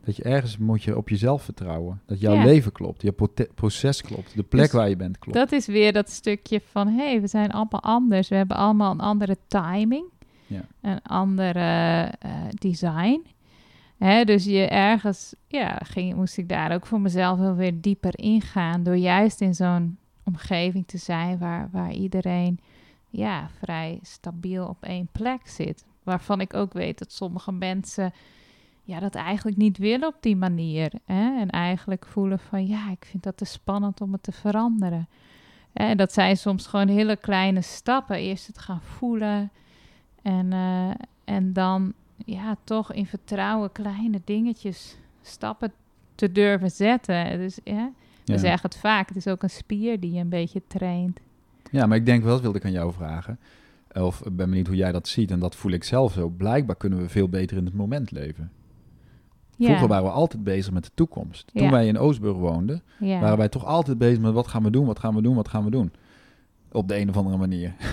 [0.03, 2.01] Dat je ergens moet je op jezelf vertrouwen.
[2.05, 2.43] Dat jouw Ja.
[2.43, 3.13] leven klopt, je
[3.55, 5.37] proces klopt, de plek Dus waar je bent klopt.
[5.37, 8.29] Dat is weer dat stukje van, hé, hey, we zijn allemaal anders.
[8.29, 10.05] We hebben allemaal een andere timing.
[10.47, 10.65] Ja.
[10.81, 11.59] Een andere
[12.19, 13.21] eh, design.
[13.97, 18.83] Dus je ergens, ja, ging, moest ik daar ook voor mezelf wel weer dieper ingaan.
[18.83, 22.59] Door juist in zo'n omgeving te zijn waar, waar iedereen
[23.09, 25.85] ja, vrij stabiel op één plek zit.
[26.03, 28.13] Waarvan ik ook weet dat sommige mensen
[28.83, 30.91] ja, dat eigenlijk niet willen op die manier.
[31.05, 31.39] Hè?
[31.39, 35.07] En eigenlijk voelen van ja, ik vind dat te spannend om het te veranderen.
[35.73, 38.17] En dat zijn soms gewoon hele kleine stappen.
[38.17, 39.51] Eerst het gaan voelen
[40.21, 40.89] en, eh,
[41.23, 41.93] en dan
[42.25, 45.71] ja, toch in vertrouwen kleine dingetjes, stappen
[46.15, 47.37] te durven zetten.
[47.37, 47.91] Dus ja,
[48.25, 48.37] we Ja.
[48.37, 51.19] zeggen het vaak, het is ook een spier die je een beetje traint.
[51.71, 53.39] Ja, maar ik denk wel, dat wilde ik aan jou vragen.
[53.93, 55.31] Of ik ben benieuwd hoe jij dat ziet.
[55.31, 56.29] En dat voel ik zelf zo.
[56.29, 58.51] Blijkbaar kunnen we veel beter in het moment leven.
[59.59, 61.47] Vroeger waren we altijd bezig met de toekomst.
[61.53, 61.71] Toen Ja.
[61.71, 63.19] wij in Oostburg woonden, ja.
[63.19, 65.47] waren wij toch altijd bezig met wat gaan we doen, wat gaan we doen, wat
[65.47, 65.91] gaan we doen.
[66.71, 67.73] Op de een of andere manier.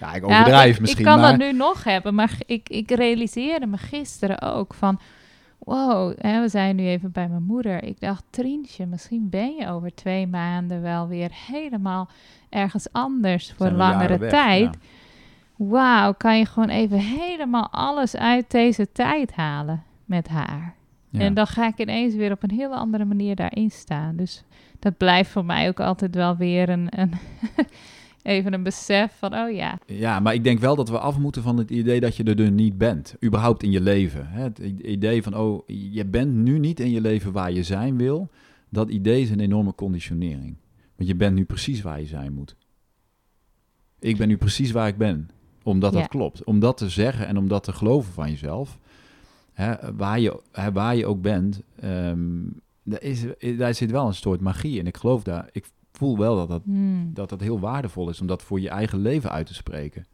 [0.00, 1.30] ja, ik overdrijf ik, misschien, Ik kan maar...
[1.30, 5.00] dat nu nog hebben, maar ik, ik realiseerde me gisteren ook van...
[5.58, 7.82] Wow, hè, we zijn nu even bij mijn moeder.
[7.82, 12.08] Ik dacht, Trientje, misschien ben je over twee maanden wel weer helemaal
[12.48, 14.76] ergens anders voor langere weg, tijd.
[14.80, 15.66] ja.
[15.66, 20.74] Wauw, kan je gewoon even helemaal alles uit deze tijd halen met haar.
[21.10, 21.20] Ja.
[21.20, 24.16] En dan ga ik ineens weer op een hele andere manier daarin staan.
[24.16, 24.44] Dus
[24.78, 27.12] dat blijft voor mij ook altijd wel weer een, een
[28.22, 31.42] even een besef van, oh ja, Ja, maar ik denk wel dat we af moeten
[31.42, 33.14] van het idee dat je er dus niet bent.
[33.24, 34.26] Überhaupt in je leven.
[34.28, 38.28] Het idee van, oh, je bent nu niet in je leven waar je zijn wil.
[38.68, 40.56] Dat idee is een enorme conditionering.
[40.96, 42.56] Want je bent nu precies waar je zijn moet.
[43.98, 45.30] Ik ben nu precies waar ik ben.
[45.62, 45.98] Omdat Ja.
[45.98, 46.44] dat klopt.
[46.44, 48.78] Om dat te zeggen en om dat te geloven van jezelf.
[49.52, 52.18] Hè, waar, je, hè, waar je ook bent, ehm,
[52.82, 53.24] daar, is,
[53.56, 54.86] daar zit wel een soort magie in.
[54.86, 55.64] Ik geloof daar, ik
[55.98, 57.10] voel wel dat dat, hmm.
[57.14, 60.06] dat dat heel waardevol is om dat voor je eigen leven uit te spreken.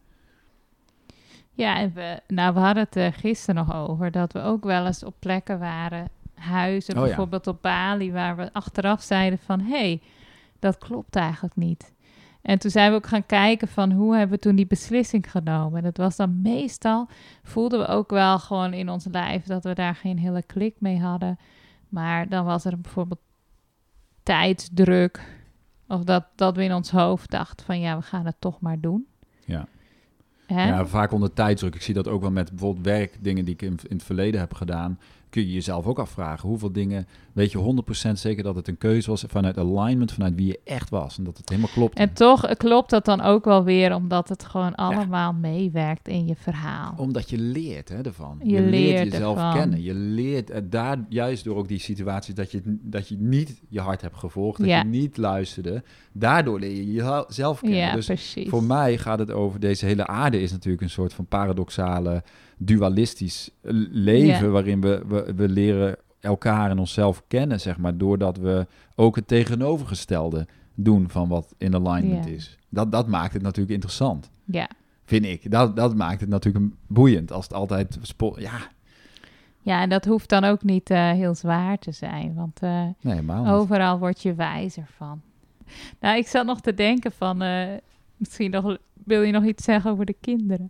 [1.51, 4.85] Ja, en we, nou, we hadden het er gisteren nog over dat we ook wel
[4.85, 7.05] eens op plekken waren, huizen, Oh ja.
[7.05, 10.01] bijvoorbeeld op Bali, waar we achteraf zeiden van, hé, hey,
[10.59, 11.93] dat klopt eigenlijk niet.
[12.41, 15.77] En toen zijn we ook gaan kijken van hoe hebben we toen die beslissing genomen.
[15.77, 17.07] En dat was dan meestal,
[17.43, 20.99] voelden we ook wel gewoon in ons lijf dat we daar geen hele klik mee
[20.99, 21.39] hadden.
[21.89, 23.21] Maar dan was er bijvoorbeeld
[24.23, 25.44] tijdsdruk.
[25.87, 28.79] Of dat, dat we in ons hoofd dachten van ja, we gaan het toch maar
[28.79, 29.07] doen.
[29.45, 29.67] Ja.
[30.45, 30.67] Hè?
[30.67, 31.75] Ja, vaak onder tijdsdruk.
[31.75, 34.53] Ik zie dat ook wel met bijvoorbeeld werkdingen die ik in, in het verleden heb
[34.53, 34.99] gedaan.
[35.35, 36.49] Kun je jezelf ook afvragen.
[36.49, 40.47] Hoeveel dingen weet je 100% zeker dat het een keuze was vanuit alignment, vanuit wie
[40.47, 41.17] je echt was.
[41.17, 41.97] En dat het helemaal klopt.
[41.97, 46.27] En toch eh, klopt dat dan ook wel weer, omdat het gewoon allemaal meewerkt in
[46.27, 46.93] je verhaal.
[46.97, 48.39] Omdat je leert hè, ervan.
[48.43, 49.53] Je leert jezelf ervan.
[49.53, 49.83] kennen.
[49.83, 53.79] Je leert eh, daar juist door ook die situaties dat je, dat je niet je
[53.79, 54.59] hart hebt gevolgd.
[54.59, 54.77] Dat Ja.
[54.77, 55.83] je niet luisterde.
[56.11, 57.79] Daardoor leer je jezelf kennen.
[57.79, 58.49] Ja, dus precies.
[58.49, 62.23] Voor mij gaat het over deze hele aarde is natuurlijk een soort van paradoxale,
[62.57, 63.49] dualistisch
[63.91, 69.15] leven waarin we, we, we leren elkaar en onszelf kennen, zeg maar, doordat we ook
[69.15, 72.57] het tegenovergestelde doen van wat in alignment is.
[72.69, 74.69] Dat, dat maakt het natuurlijk interessant, Ja.
[75.05, 75.51] vind ik.
[75.51, 77.99] Dat, dat maakt het natuurlijk boeiend als het altijd
[78.35, 78.51] ja,
[79.65, 83.31] ja, en dat hoeft dan ook niet eh, heel zwaar te zijn, want eh, nee,
[83.45, 85.21] overal word je wijzer van.
[85.99, 87.67] Nou, ik zat nog te denken van, eh,
[88.17, 90.69] misschien nog, wil je nog iets zeggen over de kinderen?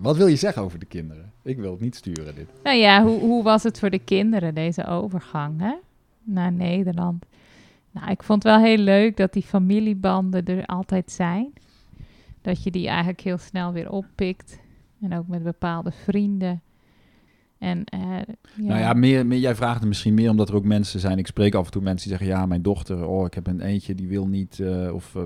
[0.00, 1.32] Wat wil je zeggen over de kinderen?
[1.42, 2.48] Ik wil het niet sturen, dit.
[2.62, 5.74] Nou ja, hoe, hoe was het voor de kinderen, deze overgang hè?
[6.22, 7.26] naar Nederland?
[7.90, 11.52] Nou, ik vond het wel heel leuk dat die familiebanden er altijd zijn.
[12.42, 14.58] Dat je die eigenlijk heel snel weer oppikt.
[15.02, 16.62] En ook met bepaalde vrienden.
[17.58, 18.24] En, eh, ja.
[18.56, 21.18] Nou ja, meer, meer, jij vraagt het misschien meer omdat er ook mensen zijn.
[21.18, 23.60] Ik spreek af en toe mensen die zeggen: Ja, mijn dochter, oh, ik heb een
[23.60, 24.60] eentje die wil niet.
[24.60, 25.22] eh, of eh,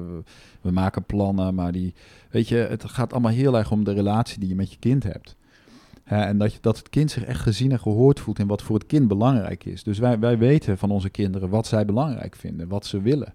[0.61, 1.95] we maken plannen, maar die.
[2.31, 5.03] Weet je, het gaat allemaal heel erg om de relatie die je met je kind
[5.03, 5.37] hebt.
[6.05, 8.75] En dat, je, dat het kind zich echt gezien en gehoord voelt in wat voor
[8.75, 9.83] het kind belangrijk is.
[9.83, 13.35] Dus wij, wij weten van onze kinderen wat zij belangrijk vinden, wat ze willen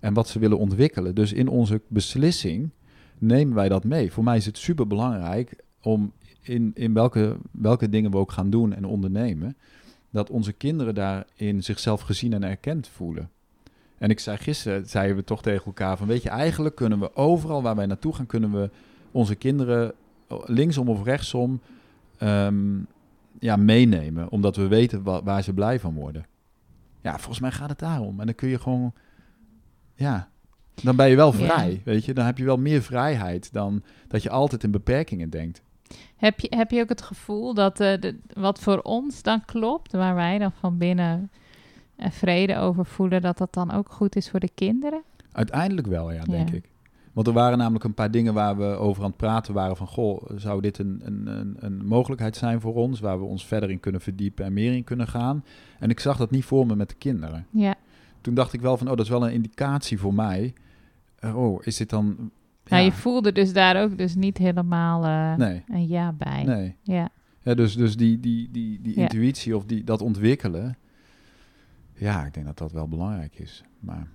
[0.00, 1.14] en wat ze willen ontwikkelen.
[1.14, 2.70] Dus in onze beslissing
[3.18, 4.12] nemen wij dat mee.
[4.12, 8.50] Voor mij is het super belangrijk om in, in welke, welke dingen we ook gaan
[8.50, 9.56] doen en ondernemen,
[10.10, 13.30] dat onze kinderen daarin zichzelf gezien en erkend voelen.
[13.98, 17.16] En ik zei gisteren, zeiden we toch tegen elkaar van, weet je, eigenlijk kunnen we
[17.16, 18.70] overal waar wij naartoe gaan, kunnen we
[19.10, 19.92] onze kinderen
[20.44, 21.60] linksom of rechtsom
[22.18, 22.78] ehm,
[23.38, 26.26] ja, meenemen, omdat we weten waar ze blij van worden.
[27.02, 28.20] Ja, volgens mij gaat het daarom.
[28.20, 28.92] En dan kun je gewoon,
[29.94, 30.28] ja,
[30.82, 32.14] dan ben je wel vrij, weet je.
[32.14, 35.62] Dan heb je wel meer vrijheid dan dat je altijd in beperkingen denkt.
[36.16, 39.92] Heb je, heb je ook het gevoel dat uh, de, wat voor ons dan klopt,
[39.92, 41.30] waar wij dan van binnen
[41.96, 45.02] uh, vrede over voelen, dat dat dan ook goed is voor de kinderen?
[45.32, 46.68] Uiteindelijk wel, ja, denk ik.
[47.12, 49.86] Want er waren namelijk een paar dingen waar we over aan het praten waren van...
[49.86, 53.00] goh, zou dit een, een, een, een, mogelijkheid zijn voor ons...
[53.00, 55.44] waar we ons verder in kunnen verdiepen en meer in kunnen gaan?
[55.78, 57.46] En ik zag dat niet voor me met de kinderen.
[57.50, 57.74] Ja.
[58.20, 60.52] Toen dacht ik wel van, oh, dat is wel een indicatie voor mij.
[61.22, 62.30] Oh, is dit dan
[62.70, 66.42] nou, je voelde dus daar ook dus niet helemaal uh, een ja bij.
[66.44, 66.76] Nee.
[66.82, 67.08] Ja.
[67.42, 70.76] ja dus, dus die, die, die, die intuïtie of die, dat ontwikkelen,
[71.94, 73.64] ja, ik denk dat dat wel belangrijk is.
[73.80, 74.06] Maar,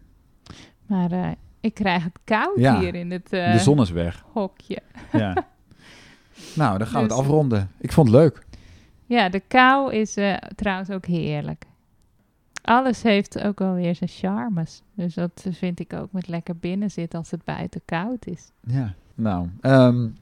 [0.86, 4.24] maar uh, ik krijg het koud hier in het uh, De zon is weg.
[4.32, 4.82] hokje.
[5.12, 5.34] Ja.
[6.56, 7.72] nou, dan gaan we het dus- afronden.
[7.78, 8.44] Ik vond het leuk.
[9.06, 10.18] Ja, de kou is
[10.56, 11.66] trouwens ook heerlijk
[12.66, 14.82] alles heeft ook wel weer zijn charmes.
[14.94, 18.52] Dus dat vind ik ook met lekker binnen zitten als het buiten koud is.
[18.68, 19.50] Ja, nou.
[19.62, 20.16] Um,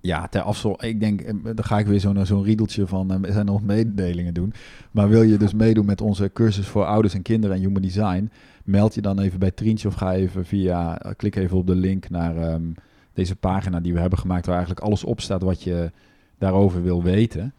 [0.00, 3.32] ja, ter afsluiting, ik denk, eh, dan ga ik weer zo'n zo'n riedeltje van, uh,
[3.32, 4.52] zijn nog mededelingen doen.
[4.90, 8.30] Maar wil je dus meedoen met onze cursus voor ouders en kinderen en human design,
[8.64, 11.74] meld je dan even bij Trientje of ga even via, uh, klik even op de
[11.74, 12.74] link naar um,
[13.12, 15.90] deze pagina die we hebben gemaakt, waar eigenlijk alles op staat wat je
[16.38, 17.52] daarover wil weten.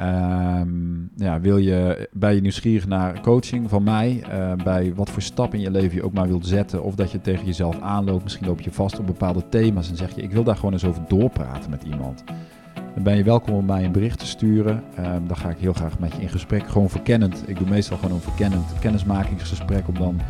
[0.00, 4.24] Um, ja, wil je, ben je nieuwsgierig naar coaching van mij?
[4.32, 6.82] Uh, bij wat voor stap in je leven je ook maar wilt zetten.
[6.82, 8.22] Of dat je tegen jezelf aanloopt.
[8.22, 10.84] Misschien loop je vast op bepaalde thema's en zeg je: Ik wil daar gewoon eens
[10.84, 12.24] over doorpraten met iemand.
[12.94, 14.82] Dan ben je welkom om mij een bericht te sturen.
[14.98, 16.68] Um, dan ga ik heel graag met je in gesprek.
[16.68, 17.42] Gewoon verkennend.
[17.46, 19.88] Ik doe meestal gewoon een verkennend kennismakingsgesprek.
[19.88, 20.20] Om dan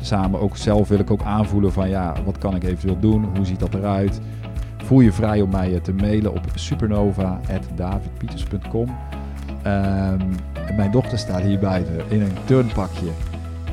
[0.00, 3.24] samen ook zelf wil ik ook aanvoelen van ja, wat kan ik eventueel doen?
[3.36, 4.20] Hoe ziet dat eruit?
[4.84, 8.96] Voel je vrij om mij te mailen op supernova.davidpieters.com.
[9.62, 10.18] Ehm,
[10.76, 13.10] mijn dochter staat hier buiten in een turnpakje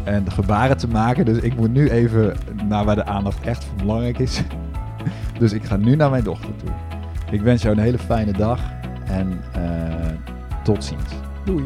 [0.04, 1.26] en de gebaren te maken.
[1.26, 2.36] Dus ik moet nu even
[2.68, 4.42] naar waar de aandacht echt belangrijk is.
[5.40, 6.70] dus ik ga nu naar mijn dochter toe.
[7.32, 8.60] Ik wens jou een hele fijne dag
[9.06, 9.64] en uh,
[10.64, 11.14] tot ziens.
[11.46, 11.66] Doei.